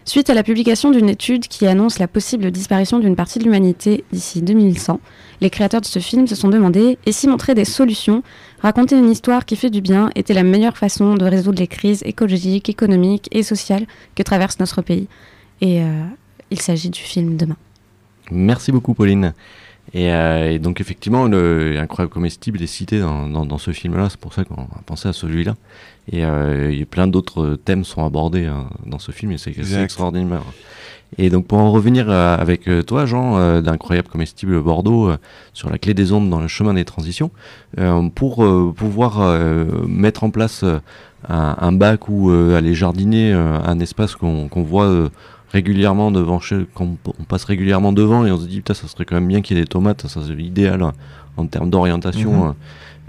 Suite 0.06 0.30
à 0.30 0.36
la 0.36 0.44
publication 0.44 0.92
d'une 0.92 1.10
étude 1.10 1.48
qui 1.48 1.66
annonce 1.66 1.98
la 1.98 2.08
possible 2.08 2.52
disparition 2.52 3.00
d'une 3.00 3.16
partie 3.16 3.40
de 3.40 3.46
l'humanité 3.46 4.04
d'ici 4.12 4.44
2100, 4.44 5.00
les 5.42 5.50
créateurs 5.50 5.82
de 5.82 5.88
ce 5.88 5.98
film 5.98 6.28
se 6.28 6.36
sont 6.36 6.50
demandé 6.50 7.00
et 7.08 7.12
si 7.12 7.28
montrer 7.28 7.56
des 7.56 7.66
solutions, 7.66 8.22
raconter 8.62 9.00
une 9.00 9.10
histoire 9.10 9.46
qui 9.46 9.56
fait 9.56 9.72
du 9.72 9.82
bien 9.82 10.12
était 10.14 10.36
la 10.36 10.44
meilleure 10.44 10.78
façon 10.78 11.16
de 11.16 11.26
résoudre 11.26 11.58
les 11.58 11.68
crises 11.68 12.04
écologiques, 12.06 12.70
économiques 12.70 13.30
et 13.32 13.42
sociales 13.42 13.88
que 14.14 14.22
traverse 14.22 14.60
notre 14.60 14.84
pays. 14.84 15.08
Et 15.62 15.82
euh, 15.82 16.04
il 16.52 16.62
s'agit 16.62 16.92
du 16.92 17.02
film 17.02 17.36
Demain. 17.36 17.58
Merci 18.30 18.72
beaucoup, 18.72 18.94
Pauline. 18.94 19.34
Et, 19.94 20.12
euh, 20.12 20.52
et 20.52 20.60
donc, 20.60 20.82
effectivement, 20.82 21.26
le 21.26 21.78
Incroyable 21.78 22.14
Comestible 22.14 22.62
est 22.64 22.68
cité 22.68 23.00
dans, 23.00 23.28
dans, 23.28 23.46
dans 23.46 23.58
ce 23.58 23.72
film-là. 23.72 24.08
C'est 24.10 24.20
pour 24.20 24.34
ça 24.34 24.44
qu'on 24.44 24.62
a 24.62 24.82
pensé 24.86 25.10
à 25.10 25.14
celui-là. 25.14 25.56
Et 26.12 26.24
euh, 26.26 26.84
plein 26.90 27.08
d'autres 27.08 27.56
thèmes 27.64 27.84
sont 27.84 28.06
abordés 28.06 28.46
hein, 28.46 28.70
dans 28.86 29.00
ce 29.00 29.12
film 29.12 29.32
et 29.32 29.38
c'est 29.38 29.54
extraordinaire. 29.82 30.42
Et 31.18 31.30
donc, 31.30 31.46
pour 31.48 31.60
en 31.60 31.72
revenir 31.72 32.10
euh, 32.10 32.36
avec 32.36 32.68
toi, 32.86 33.06
Jean, 33.06 33.38
euh, 33.38 33.62
d'Incroyable 33.62 34.08
Comestible 34.08 34.60
Bordeaux, 34.62 35.10
euh, 35.10 35.18
sur 35.54 35.70
la 35.70 35.78
clé 35.78 35.94
des 35.94 36.12
ondes 36.12 36.30
dans 36.30 36.40
le 36.40 36.48
chemin 36.48 36.74
des 36.74 36.86
transitions, 36.86 37.32
pour 38.16 38.46
pouvoir 38.76 39.38
mettre 39.88 40.24
en 40.24 40.30
place 40.30 40.64
un, 41.28 41.56
un 41.60 41.72
bac 41.72 42.08
ou 42.08 42.30
aller 42.30 42.76
jardiner 42.76 43.32
un 43.32 43.80
espace 43.80 44.16
qu'on 44.16 44.50
voit 44.56 45.10
régulièrement 45.54 46.12
devant, 46.12 46.40
chez- 46.40 46.66
quand 46.74 46.88
on 47.20 47.24
passe 47.24 47.46
régulièrement 47.46 47.94
devant 47.94 48.26
et 48.26 48.32
on 48.32 48.38
se 48.40 48.46
dit 48.48 48.58
putain 48.58 48.74
ça 48.74 48.88
serait 48.88 49.06
quand 49.06 49.16
même 49.16 49.28
bien 49.28 49.42
qu'il 49.42 49.56
y 49.56 49.60
ait 49.60 49.64
des 49.64 49.68
tomates, 49.70 50.08
ça 50.08 50.20
c'est 50.28 50.34
idéal 50.34 50.82
hein, 50.82 50.94
en 51.38 51.46
termes 51.46 51.70
d'orientation. 51.70 52.48
Mhm. 52.48 52.54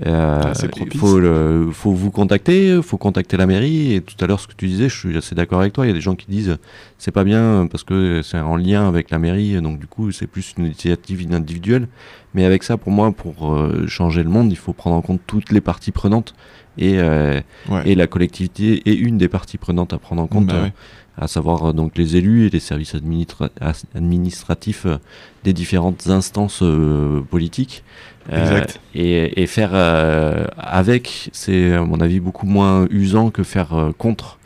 Euh, 0.07 0.40
Ah, 0.44 0.52
il 0.61 0.68
propice. 0.70 1.00
faut, 1.00 1.20
le- 1.20 1.68
faut 1.72 1.92
vous 1.92 2.11
contacter, 2.11 2.80
faut 2.83 2.96
contacter 2.98 3.37
la 3.37 3.46
mairie. 3.46 3.94
Et 3.94 4.00
tout 4.00 4.16
à 4.22 4.26
l'heure, 4.26 4.40
ce 4.40 4.48
que 4.48 4.54
tu 4.57 4.66
disais, 4.66 4.88
je 4.88 4.96
suis 4.98 5.16
assez 5.16 5.37
d'accord 5.37 5.61
avec 5.61 5.72
toi. 5.72 5.87
Il 5.87 5.88
y 5.88 5.92
a 5.92 5.94
des 5.94 6.00
gens 6.00 6.16
qui 6.16 6.26
disent 6.28 6.57
c'est 7.05 7.11
pas 7.12 7.25
bien 7.25 7.69
parce 7.71 7.85
que 7.85 8.23
c'est 8.23 8.38
en 8.40 8.57
lien 8.57 8.88
avec 8.88 9.11
la 9.11 9.19
mairie, 9.19 9.61
donc 9.61 9.79
du 9.79 9.87
coup 9.87 10.11
c'est 10.11 10.27
plus 10.27 10.55
une 10.57 10.64
initiative 10.64 11.21
individuelle. 11.35 11.87
Mais 12.33 12.47
avec 12.47 12.62
ça, 12.62 12.79
pour 12.79 12.90
moi, 12.93 13.12
pour 13.12 13.53
euh, 13.53 13.87
changer 13.87 14.23
le 14.23 14.31
monde, 14.31 14.51
il 14.51 14.57
faut 14.57 14.73
prendre 14.73 14.97
en 14.97 15.03
compte 15.03 15.21
toutes 15.27 15.53
les 15.53 15.61
parties 15.61 15.93
prenantes 15.93 16.35
et, 16.79 16.95
euh, 16.99 17.40
Ouais. 17.69 17.83
et 17.85 17.95
la 17.95 18.07
collectivité 18.07 18.83
est 18.90 18.95
une 18.95 19.19
des 19.19 19.29
parties 19.29 19.59
prenantes 19.59 19.93
à 19.93 19.99
prendre 19.99 20.23
en 20.23 20.27
compte. 20.27 20.47
Bah 20.47 20.55
euh, 20.64 20.69
à 21.17 21.29
savoir 21.29 21.67
euh, 21.67 21.73
donc 21.73 21.97
les 21.97 22.17
élus 22.17 22.47
et 22.47 22.51
les 22.51 22.59
services 22.59 22.95
administra- 22.97 23.51
administratifs 23.95 24.87
euh, 24.87 24.97
des 25.45 25.53
différentes 25.53 26.09
instances 26.09 26.61
euh, 26.62 27.21
politiques. 27.21 27.85
Euh, 28.33 28.40
Exact. 28.43 28.81
et, 28.97 29.40
et 29.43 29.47
faire 29.47 29.71
euh, 29.75 30.47
avec, 30.57 31.29
c'est 31.33 31.75
à 31.75 31.85
mon 31.85 32.01
avis 32.01 32.19
beaucoup 32.19 32.47
moins 32.47 32.87
usant 32.90 33.31
que 33.31 33.43
faire 33.45 33.75
euh, 33.75 33.93
contre. 33.97 34.38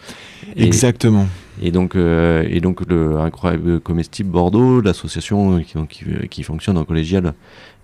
Exactement. 0.57 1.25
et 1.25 1.47
donc, 1.71 1.97
euh, 1.97 2.44
et 2.49 2.61
donc 2.61 2.87
le 2.88 3.18
incroyable 3.18 3.81
comestible 3.81 4.31
Bordeaux, 4.31 4.81
l'association 4.81 5.61
qui, 5.61 5.79
qui, 5.88 6.29
qui 6.29 6.42
fonctionne 6.42 6.79
en 6.79 6.85
collégial, 6.85 7.35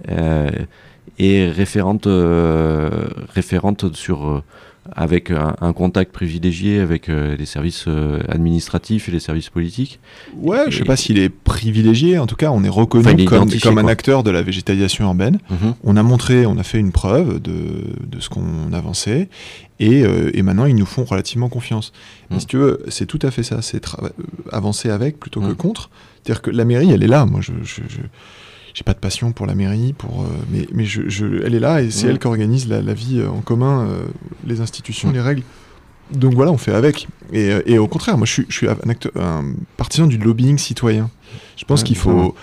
euh, 0.09 0.51
est 1.19 1.51
référente, 1.51 2.07
euh, 2.07 3.09
référente 3.35 3.95
sur 3.95 4.27
euh, 4.27 4.43
avec 4.93 5.31
un, 5.31 5.57
un 5.61 5.73
contact 5.73 6.13
privilégié 6.13 6.81
avec 6.81 7.09
euh, 7.09 7.37
les 7.37 7.47
services 7.47 7.85
euh, 7.89 8.21
administratifs 8.29 9.09
et 9.09 9.13
les 9.13 9.21
services 9.21 9.49
politiques. 9.49 9.99
Ouais, 10.37 10.65
je 10.69 10.77
sais 10.77 10.83
Et- 10.83 10.85
pas 10.87 10.97
s'il 10.97 11.19
est 11.19 11.29
privilégié. 11.31 12.19
En 12.19 12.27
tout 12.27 12.37
cas, 12.37 12.51
on 12.51 12.63
est 12.65 12.69
reconnu 12.69 13.25
Enfin, 13.27 13.47
comme, 13.63 13.79
un 13.79 13.87
acteur 13.89 14.23
de 14.23 14.31
la 14.31 14.43
végétalisation 14.43 15.05
urbaine. 15.07 15.39
Mhm. 15.51 15.75
On 15.85 15.97
a 15.97 16.03
montré, 16.03 16.45
on 16.47 16.59
a 16.59 16.63
fait 16.63 16.79
une 16.79 16.93
preuve 16.93 17.41
de, 17.41 17.53
de 18.07 18.21
ce 18.21 18.29
qu'on 18.29 18.73
avançait, 18.73 19.29
et, 19.81 20.03
euh, 20.05 20.31
et 20.35 20.43
maintenant 20.43 20.67
ils 20.67 20.77
nous 20.77 20.87
font 20.87 21.05
relativement 21.05 21.49
confiance. 21.49 21.93
Mais 22.31 22.37
Mm. 22.37 22.41
si 22.41 22.47
tu 22.47 22.57
veux, 22.59 22.83
c'est 22.89 23.07
tout 23.07 23.19
à 23.23 23.31
fait 23.31 23.43
ça, 23.43 23.63
c'est 23.63 23.83
avancer 24.53 24.91
avec 24.91 25.19
plutôt 25.19 25.41
que 25.41 25.47
Mm. 25.53 25.57
contre. 25.57 25.91
C'est-à-dire 26.23 26.43
que 26.43 26.51
la 26.51 26.65
mairie, 26.65 26.91
elle 26.91 27.03
est 27.03 27.09
là. 27.09 27.27
Moi, 27.27 27.41
je, 27.43 27.53
je, 27.63 27.81
je- 27.89 27.99
j'ai 28.75 28.83
pas 28.83 28.93
de 28.93 28.99
passion 28.99 29.33
pour 29.33 29.47
la 29.47 29.55
mairie, 29.55 29.93
pour, 29.97 30.23
euh, 30.23 30.27
mais, 30.51 30.67
mais 30.73 30.85
je, 30.85 31.09
je- 31.09 31.43
elle 31.45 31.55
est 31.55 31.61
là 31.61 31.81
et 31.81 31.91
c'est 31.91 32.07
Mm. 32.07 32.11
elle 32.11 32.19
qui 32.19 32.27
organise 32.27 32.69
la, 32.69 32.83
la 32.83 32.93
vie 32.95 33.21
euh, 33.21 33.29
en 33.31 33.41
commun, 33.41 33.87
euh, 33.89 34.05
les 34.47 34.61
institutions, 34.61 35.09
Mm. 35.11 35.13
les 35.15 35.21
règles. 35.21 35.43
Donc 36.13 36.35
voilà, 36.35 36.51
on 36.51 36.59
fait 36.59 36.75
avec. 36.75 37.09
Et, 37.33 37.51
et 37.67 37.79
au 37.79 37.87
contraire, 37.89 38.19
moi, 38.19 38.27
je 38.27 38.33
suis, 38.33 38.47
je 38.49 38.55
suis 38.57 38.69
un, 38.69 38.77
acteur- 38.91 39.13
un 39.17 39.45
partisan 39.79 40.07
du 40.07 40.19
lobbying 40.19 40.59
citoyen. 40.59 41.09
Je 41.57 41.65
pense 41.65 41.81
Ouais, 41.81 41.87
qu'il 41.87 41.97
faut. 41.97 42.35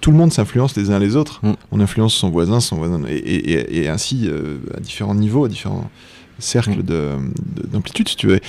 Tout 0.00 0.12
le 0.12 0.16
monde 0.16 0.32
s'influence 0.32 0.76
les 0.76 0.90
uns 0.90 0.98
les 1.00 1.16
autres. 1.16 1.40
Mm. 1.42 1.52
On 1.72 1.80
influence 1.80 2.14
son 2.14 2.30
voisin, 2.30 2.60
son 2.60 2.76
voisin, 2.76 3.00
et, 3.08 3.14
et- 3.16 3.50
et- 3.52 3.82
et 3.84 3.88
ainsi 3.88 4.28
euh, 4.28 4.58
à 4.76 4.80
différents 4.80 5.14
niveaux, 5.16 5.44
à 5.46 5.48
différents 5.48 5.90
cercles 6.38 6.78
Mm. 6.78 6.82
de- 6.82 7.16
de- 7.62 7.66
d'amplitude, 7.66 8.08
si 8.08 8.16
tu 8.16 8.28
veux. 8.28 8.40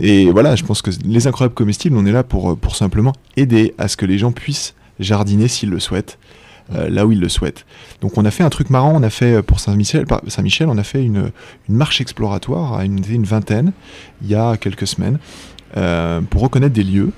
Et 0.00 0.30
voilà, 0.30 0.54
je 0.54 0.64
pense 0.64 0.80
que 0.82 0.90
les 1.04 1.26
incroyables 1.26 1.54
comestibles, 1.54 1.96
on 1.96 2.06
est 2.06 2.12
là 2.12 2.22
pour, 2.24 2.56
pour 2.56 2.76
simplement 2.76 3.12
aider 3.36 3.74
à 3.78 3.88
ce 3.88 3.96
que 3.96 4.06
les 4.06 4.18
gens 4.18 4.32
puissent 4.32 4.74
jardiner 5.00 5.48
s'ils 5.48 5.70
le 5.70 5.80
souhaitent. 5.80 6.18
Euh, 6.74 6.90
là 6.90 7.06
où 7.06 7.12
ils 7.12 7.20
le 7.20 7.28
souhaitent. 7.28 7.64
Donc 8.02 8.18
on 8.18 8.24
a 8.24 8.30
fait 8.30 8.42
un 8.42 8.50
truc 8.50 8.68
marrant, 8.68 8.92
on 8.94 9.02
a 9.02 9.10
fait 9.10 9.36
euh, 9.36 9.42
pour 9.42 9.58
Saint-Michel, 9.58 10.04
Saint-Michel, 10.26 10.68
on 10.68 10.76
a 10.76 10.82
fait 10.82 11.02
une, 11.02 11.30
marche 11.68 12.00
exploratoire 12.00 12.74
à 12.74 12.84
une, 12.84 13.00
vingtaine 13.24 13.72
il 14.22 14.28
y 14.28 14.34
a 14.34 14.56
quelques 14.56 14.86
semaines 14.86 15.18
euh, 15.76 16.20
pour 16.20 16.42
reconnaître 16.42 16.74
des 16.74 16.84
lieux. 16.84 17.12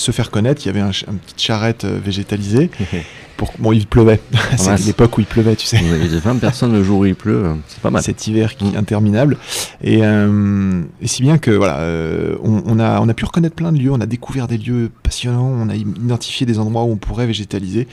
Se 0.00 0.12
faire 0.12 0.30
connaître. 0.30 0.62
Il 0.64 0.66
y 0.66 0.70
avait 0.70 0.80
un, 0.80 0.90
une 0.90 1.18
petite 1.18 1.40
charrette 1.40 1.84
euh, 1.84 1.98
végétalisée. 2.04 2.70
Pour... 3.36 3.52
Bon, 3.58 3.72
il 3.72 3.86
pleuvait. 3.86 4.20
C'est 4.58 4.66
mince. 4.68 4.84
l'époque 4.86 5.16
où 5.16 5.20
il 5.22 5.26
pleuvait, 5.26 5.56
tu 5.56 5.66
sais. 5.66 5.78
Vous 5.78 5.92
avez 5.94 6.08
20 6.18 6.36
personnes 6.36 6.72
le 6.74 6.84
jour 6.84 6.98
où 7.00 7.06
il 7.06 7.14
pleut, 7.14 7.46
euh, 7.46 7.54
c'est 7.68 7.80
pas 7.80 7.88
mal. 7.88 8.02
Cet 8.02 8.26
hiver 8.26 8.54
qui 8.54 8.64
Mm. 8.66 8.74
est 8.74 8.76
interminable. 8.76 9.38
Et, 9.82 10.00
euh, 10.04 10.82
et 11.00 11.06
si 11.06 11.22
bien 11.22 11.38
que 11.38 11.50
voilà, 11.50 11.78
euh, 11.78 12.36
on, 12.42 12.62
on 12.66 12.78
a, 12.78 13.00
on 13.00 13.08
a 13.08 13.14
pu 13.14 13.24
reconnaître 13.24 13.54
plein 13.56 13.72
de 13.72 13.78
lieux, 13.78 13.90
on 13.92 14.00
a 14.02 14.06
découvert 14.06 14.46
des 14.46 14.58
lieux 14.58 14.90
passionnants, 15.02 15.46
on 15.46 15.70
a 15.70 15.74
identifié 15.74 16.44
des 16.44 16.58
endroits 16.58 16.82
où 16.84 16.90
on 16.92 16.96
pourrait 16.96 17.26
végétaliser. 17.26 17.88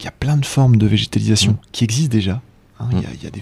Il 0.00 0.04
y 0.04 0.08
a 0.08 0.12
plein 0.12 0.36
de 0.36 0.44
formes 0.44 0.76
de 0.76 0.86
végétalisation 0.88 1.52
Mm. 1.52 1.56
qui 1.70 1.84
existent 1.84 2.12
déjà. 2.12 2.40
Hein. 2.80 2.88
Il 2.92 2.98
y, 3.00 3.04
a, 3.04 3.08
Mm. 3.08 3.12
il 3.20 3.24
y 3.24 3.26
a 3.26 3.30
des, 3.30 3.40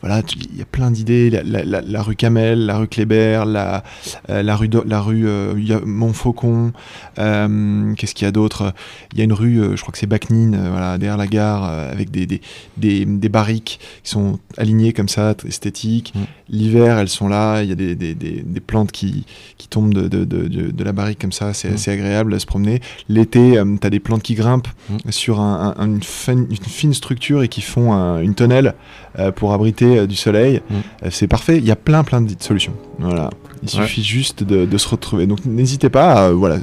voilà, 0.00 0.22
il 0.52 0.58
y 0.58 0.62
a 0.62 0.64
plein 0.64 0.90
d'idées. 0.90 1.30
La, 1.30 1.42
la- 1.42 1.64
la- 1.64 1.80
la 1.82 2.02
rue 2.02 2.16
Camel, 2.16 2.66
la 2.66 2.78
rue 2.78 2.88
Kléber, 2.88 3.44
la, 3.46 3.82
euh, 4.30 4.42
la 4.42 4.56
rue, 4.56 4.68
la 4.86 5.00
rue 5.00 5.26
euh, 5.28 5.54
Montfaucon. 5.84 6.72
euh, 7.18 7.94
Qu'est-ce 7.94 8.14
qu'il 8.14 8.24
y 8.24 8.28
a 8.28 8.32
d'autre? 8.32 8.72
Il 9.12 9.18
y 9.18 9.20
a 9.20 9.24
une 9.24 9.32
rue, 9.32 9.60
je 9.76 9.80
crois 9.80 9.92
que 9.92 9.98
c'est 9.98 10.06
Bacnine, 10.06 10.56
voilà, 10.70 10.98
derrière 10.98 11.16
la 11.16 11.26
gare, 11.26 11.64
avec 11.64 12.10
des, 12.10 12.26
des, 12.26 12.40
des, 12.76 13.04
des 13.04 13.28
barriques 13.28 13.80
qui 14.02 14.10
sont 14.10 14.38
alignées 14.58 14.92
comme 14.92 15.08
ça, 15.08 15.34
esthétiques. 15.46 16.12
Mm. 16.14 16.20
L'hiver, 16.48 16.98
elles 16.98 17.08
sont 17.08 17.28
là. 17.28 17.62
Il 17.62 17.68
y 17.68 17.72
a 17.72 17.74
des, 17.74 17.94
des, 17.94 18.14
plantes 18.60 18.92
qui, 18.92 19.24
qui 19.58 19.68
tombent 19.68 19.94
de, 19.94 20.08
de, 20.08 20.24
de, 20.24 20.84
la 20.84 20.92
barrique 20.92 21.18
comme 21.20 21.32
ça. 21.32 21.52
C'est 21.52 21.70
Mm. 21.70 21.74
assez 21.74 21.90
agréable 21.90 22.34
à 22.34 22.38
se 22.38 22.46
promener. 22.46 22.80
L'été, 23.08 23.60
tu 23.80 23.86
as 23.86 23.90
des 23.90 24.00
plantes 24.00 24.22
qui 24.22 24.34
grimpent 24.34 24.68
sur 25.10 25.40
un- 25.40 25.74
un- 25.76 25.86
une, 25.86 26.02
fin- 26.02 26.34
une 26.36 26.56
fine 26.56 26.94
structure 26.94 27.42
et 27.42 27.48
qui 27.48 27.60
font 27.62 27.92
un- 27.92 28.20
une 28.20 28.34
tonnelle 28.34 28.74
pour 29.34 29.52
abriter 29.52 29.98
euh, 30.00 30.06
du 30.06 30.16
soleil. 30.16 30.60
Mm. 30.68 30.74
Euh, 30.74 31.08
c'est 31.10 31.26
parfait. 31.26 31.58
Il 31.58 31.64
y 31.64 31.70
a 31.70 31.76
plein, 31.76 32.04
plein 32.04 32.20
de 32.20 32.30
solutions. 32.38 32.74
Voilà. 32.98 33.30
Il 33.62 33.68
Ouais. 33.78 33.86
suffit 33.86 34.02
juste 34.04 34.44
de, 34.44 34.66
de 34.66 34.78
se 34.78 34.88
retrouver. 34.88 35.26
Donc 35.26 35.44
n'hésitez 35.46 35.88
pas 35.88 36.12
à, 36.12 36.28
euh, 36.28 36.32
voilà, 36.34 36.58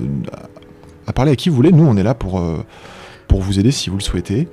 à, 1.07 1.13
parler 1.13 1.31
à 1.31 1.35
qui 1.35 1.49
vous 1.49 1.55
voulez. 1.55 1.71
Nous, 1.71 1.85
on 1.85 1.97
est 1.97 2.03
là 2.03 2.13
pour, 2.13 2.39
euh, 2.39 2.63
pour 3.27 3.41
vous 3.41 3.59
aider 3.59 3.71
si 3.71 3.89
vous 3.89 3.97
le 3.97 4.03
souhaitez. 4.03 4.47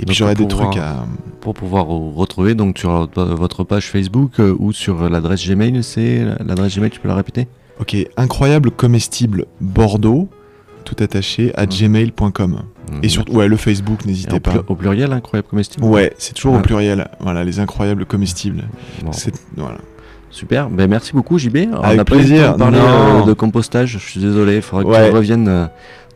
Et 0.00 0.06
puis 0.06 0.14
j'aurai 0.14 0.34
des 0.34 0.48
trucs 0.48 0.76
à. 0.78 1.04
Pour 1.40 1.54
pouvoir 1.54 1.84
vous 1.86 2.12
retrouver 2.12 2.54
donc 2.54 2.78
sur 2.78 2.90
votre- 2.90 3.24
votre 3.24 3.62
page 3.64 3.88
Facebook 3.88 4.40
euh, 4.40 4.54
ou 4.58 4.72
sur 4.72 5.08
l'adresse 5.10 5.46
Gmail, 5.46 5.82
c'est 5.84 6.24
l'adresse 6.44 6.76
Gmail, 6.76 6.90
tu 6.90 6.98
peux 7.00 7.08
la 7.08 7.14
répéter? 7.14 7.46
Ok, 7.80 7.96
incroyable 8.16 8.70
comestible 8.70 9.46
Bordeaux, 9.60 10.28
tout 10.94 11.02
attaché 11.02 11.52
à 11.56 11.64
Mm. 11.64 11.68
gmail.com. 11.68 12.62
Et 13.02 13.08
surtout, 13.08 13.32
ouais, 13.32 13.48
le 13.48 13.56
Facebook, 13.56 14.04
n'hésitez 14.04 14.38
pas. 14.40 14.52
au 14.68 14.74
pluriel, 14.74 15.12
incroyable 15.12 15.48
comestible 15.48 15.84
Ouais, 15.84 16.12
c'est 16.18 16.34
toujours 16.34 16.54
au 16.54 16.58
pluriel. 16.60 17.08
Voilà, 17.20 17.42
les 17.44 17.58
incroyables 17.58 18.04
comestibles. 18.04 18.64
Bon, 19.02 19.12
C'est 19.12 19.32
voilà. 19.56 19.78
Super, 20.30 20.68
ben, 20.70 20.88
merci 20.88 21.12
beaucoup 21.12 21.38
JB. 21.38 21.56
Alors, 21.72 21.84
Avec 21.84 21.94
on 21.96 21.98
le 21.98 22.04
plaisir. 22.04 22.52
de 22.54 22.58
parler 22.58 22.78
euh, 22.80 23.24
de 23.24 23.32
compostage, 23.34 23.90
je 23.92 23.98
suis 23.98 24.20
désolé, 24.20 24.56
il 24.56 24.62
faudra 24.62 24.82
que 24.84 24.88
Ouais. 24.88 25.10
tu 25.10 25.14
reviennes 25.14 25.48
euh, 25.48 25.66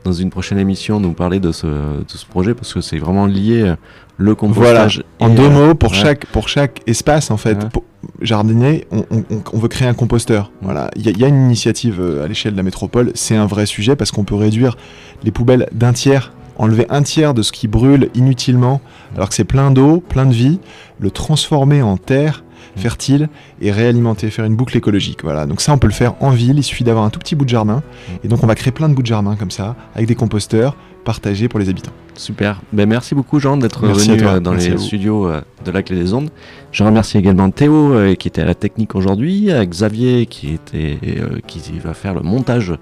dans 0.05 0.13
une 0.13 0.31
prochaine 0.31 0.59
émission 0.59 1.01
nous 1.01 1.13
parler 1.13 1.39
de 1.39 1.53
ce, 1.53 1.67
de 1.67 2.05
ce 2.09 2.25
projet 2.25 2.55
parce 2.55 2.73
que 2.73 2.81
c'est 2.81 2.97
vraiment 2.99 3.27
lié 3.27 3.63
euh, 3.63 3.77
le 4.17 4.35
compostage. 4.35 5.03
En 5.19 5.29
deux 5.29 5.43
euh, 5.45 5.51
mots, 5.69 5.75
pour 5.75 5.93
ouais. 5.93 5.99
chaque 5.99 6.25
pour 6.27 6.49
chaque 6.49 6.81
espace 6.87 7.31
en 7.31 7.37
fait, 7.37 7.63
Ouais. 7.63 7.69
pour 7.71 7.85
jardiner, 8.21 8.87
on, 8.91 9.05
on- 9.11 9.25
on- 9.31 9.43
on 9.53 9.59
veut 9.59 9.69
créer 9.69 9.89
un 9.89 9.95
composteur. 9.95 10.51
Voilà, 10.63 10.91
il 10.97 11.07
y, 11.09 11.19
y 11.21 11.25
a 11.25 11.29
une 11.29 11.45
initiative 11.47 12.01
euh, 12.01 12.25
à 12.25 12.29
l'échelle 12.29 12.53
de 12.53 12.57
la 12.57 12.63
métropole. 12.63 13.13
C'est 13.15 13.37
un 13.37 13.47
vrai 13.47 13.67
sujet 13.67 13.97
parce 13.97 14.11
qu'on 14.11 14.25
peut 14.25 14.35
réduire 14.35 14.77
les 15.25 15.31
poubelles 15.31 15.69
d'un 15.73 15.93
tiers, 15.93 16.33
enlever 16.59 16.87
un 16.89 17.03
tiers 17.03 17.35
de 17.35 17.43
ce 17.43 17.53
qui 17.53 17.69
brûle 17.69 18.09
inutilement, 18.15 18.81
alors 19.15 19.29
que 19.29 19.35
c'est 19.35 19.45
plein 19.45 19.71
d'eau, 19.71 20.01
plein 20.01 20.27
de 20.27 20.33
vie, 20.35 20.59
le 20.99 21.11
transformer 21.11 21.83
en 21.83 21.97
terre 21.97 22.43
Mm. 22.75 22.81
fertile 22.81 23.29
et 23.63 23.71
réalimenter, 23.71 24.29
faire 24.29 24.45
une 24.45 24.57
boucle 24.57 24.77
écologique. 24.77 25.21
Voilà, 25.23 25.47
donc 25.47 25.61
ça 25.63 25.73
on 25.73 25.79
peut 25.79 25.87
le 25.87 25.93
faire 25.95 26.15
en 26.21 26.31
ville. 26.31 26.59
Il 26.59 26.63
suffit 26.63 26.85
d'avoir 26.85 27.05
un 27.05 27.11
tout 27.11 27.19
petit 27.21 27.35
bout 27.35 27.45
de 27.45 27.51
jardin 27.51 27.77
Mm. 27.77 28.13
et 28.25 28.29
donc 28.29 28.43
on 28.43 28.47
va 28.47 28.55
créer 28.55 28.73
plein 28.73 28.89
de 28.89 28.95
bouts 28.95 29.03
de 29.03 29.07
jardin 29.07 29.35
comme 29.37 29.51
ça 29.51 29.77
avec 29.95 30.07
des 30.09 30.15
composteurs 30.15 30.77
partagés 31.07 31.49
pour 31.49 31.61
les 31.61 31.69
habitants. 31.71 31.93
Super. 32.17 32.61
Ben, 32.73 32.87
merci 32.89 33.15
beaucoup 33.15 33.39
Jean 33.39 33.57
d'être 33.57 33.87
venu 33.87 34.23
euh, 34.23 34.41
dans 34.41 34.53
Merci 34.53 34.71
les 34.71 34.79
studios 34.79 35.29
euh, 35.29 35.41
de 35.65 35.71
la 35.71 35.83
Clé 35.83 35.97
des 35.97 36.13
Ondes. 36.13 36.31
Je 36.73 36.83
remercie 36.83 37.17
également 37.17 37.49
Théo 37.51 37.93
euh, 37.95 38.15
qui 38.17 38.27
était 38.29 38.43
à 38.43 38.45
la 38.45 38.57
technique 38.57 38.95
aujourd'hui, 38.97 39.53
à 39.53 39.65
Xavier 39.65 40.27
qui, 40.27 40.53
était, 40.55 40.99
euh, 41.07 41.39
qui 41.47 41.61
va 41.79 41.95
faire 41.95 42.13
le 42.13 42.23
montage 42.23 42.75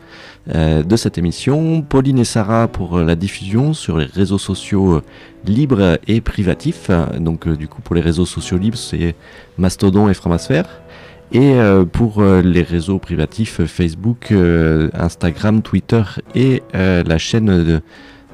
euh, 0.54 0.82
de 0.82 0.96
cette 0.96 1.18
émission, 1.18 1.82
Pauline 1.82 2.18
et 2.18 2.24
Sarah 2.24 2.66
pour 2.66 2.96
euh, 2.96 3.04
la 3.04 3.14
diffusion 3.14 3.74
sur 3.74 3.98
les 3.98 4.06
réseaux 4.06 4.38
sociaux 4.38 4.94
euh, 4.94 5.02
libres 5.44 5.98
et 6.08 6.22
privatifs. 6.22 6.90
Donc 7.18 7.46
euh, 7.46 7.56
du 7.56 7.68
coup 7.68 7.82
pour 7.82 7.94
les 7.94 8.00
réseaux 8.00 8.26
sociaux 8.26 8.56
libres 8.56 8.78
c'est 8.78 9.14
Mastodon 9.58 10.08
et 10.08 10.14
Framasphère. 10.14 10.66
Et 11.32 11.54
euh, 11.54 11.84
pour 11.84 12.20
euh, 12.20 12.42
les 12.42 12.62
réseaux 12.62 12.98
privatifs, 12.98 13.60
euh, 13.60 13.66
Facebook, 13.66 14.30
euh, 14.30 14.88
Instagram, 14.94 15.62
Twitter 15.62 16.02
et 16.34 16.62
euh, 16.74 17.02
la 17.04 17.18
chaîne 17.18 17.46
de 17.64 17.80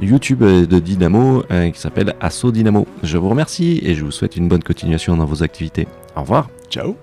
YouTube 0.03 0.43
de 0.43 0.79
Dynamo 0.79 1.43
euh, 1.51 1.71
qui 1.71 1.81
s'appelle 1.81 2.15
Asso 2.21 2.51
Dynamo. 2.53 2.87
Je 3.03 3.19
vous 3.19 3.29
remercie 3.29 3.81
et 3.83 3.95
je 3.95 4.05
vous 4.05 4.11
souhaite 4.11 4.37
une 4.37 4.49
bonne 4.49 4.63
continuation 4.63 5.17
dans 5.17 5.27
vos 5.27 5.43
activités. 5.43 5.87
Au 6.17 6.21
revoir. 6.21 6.49
Ciao 6.71 6.97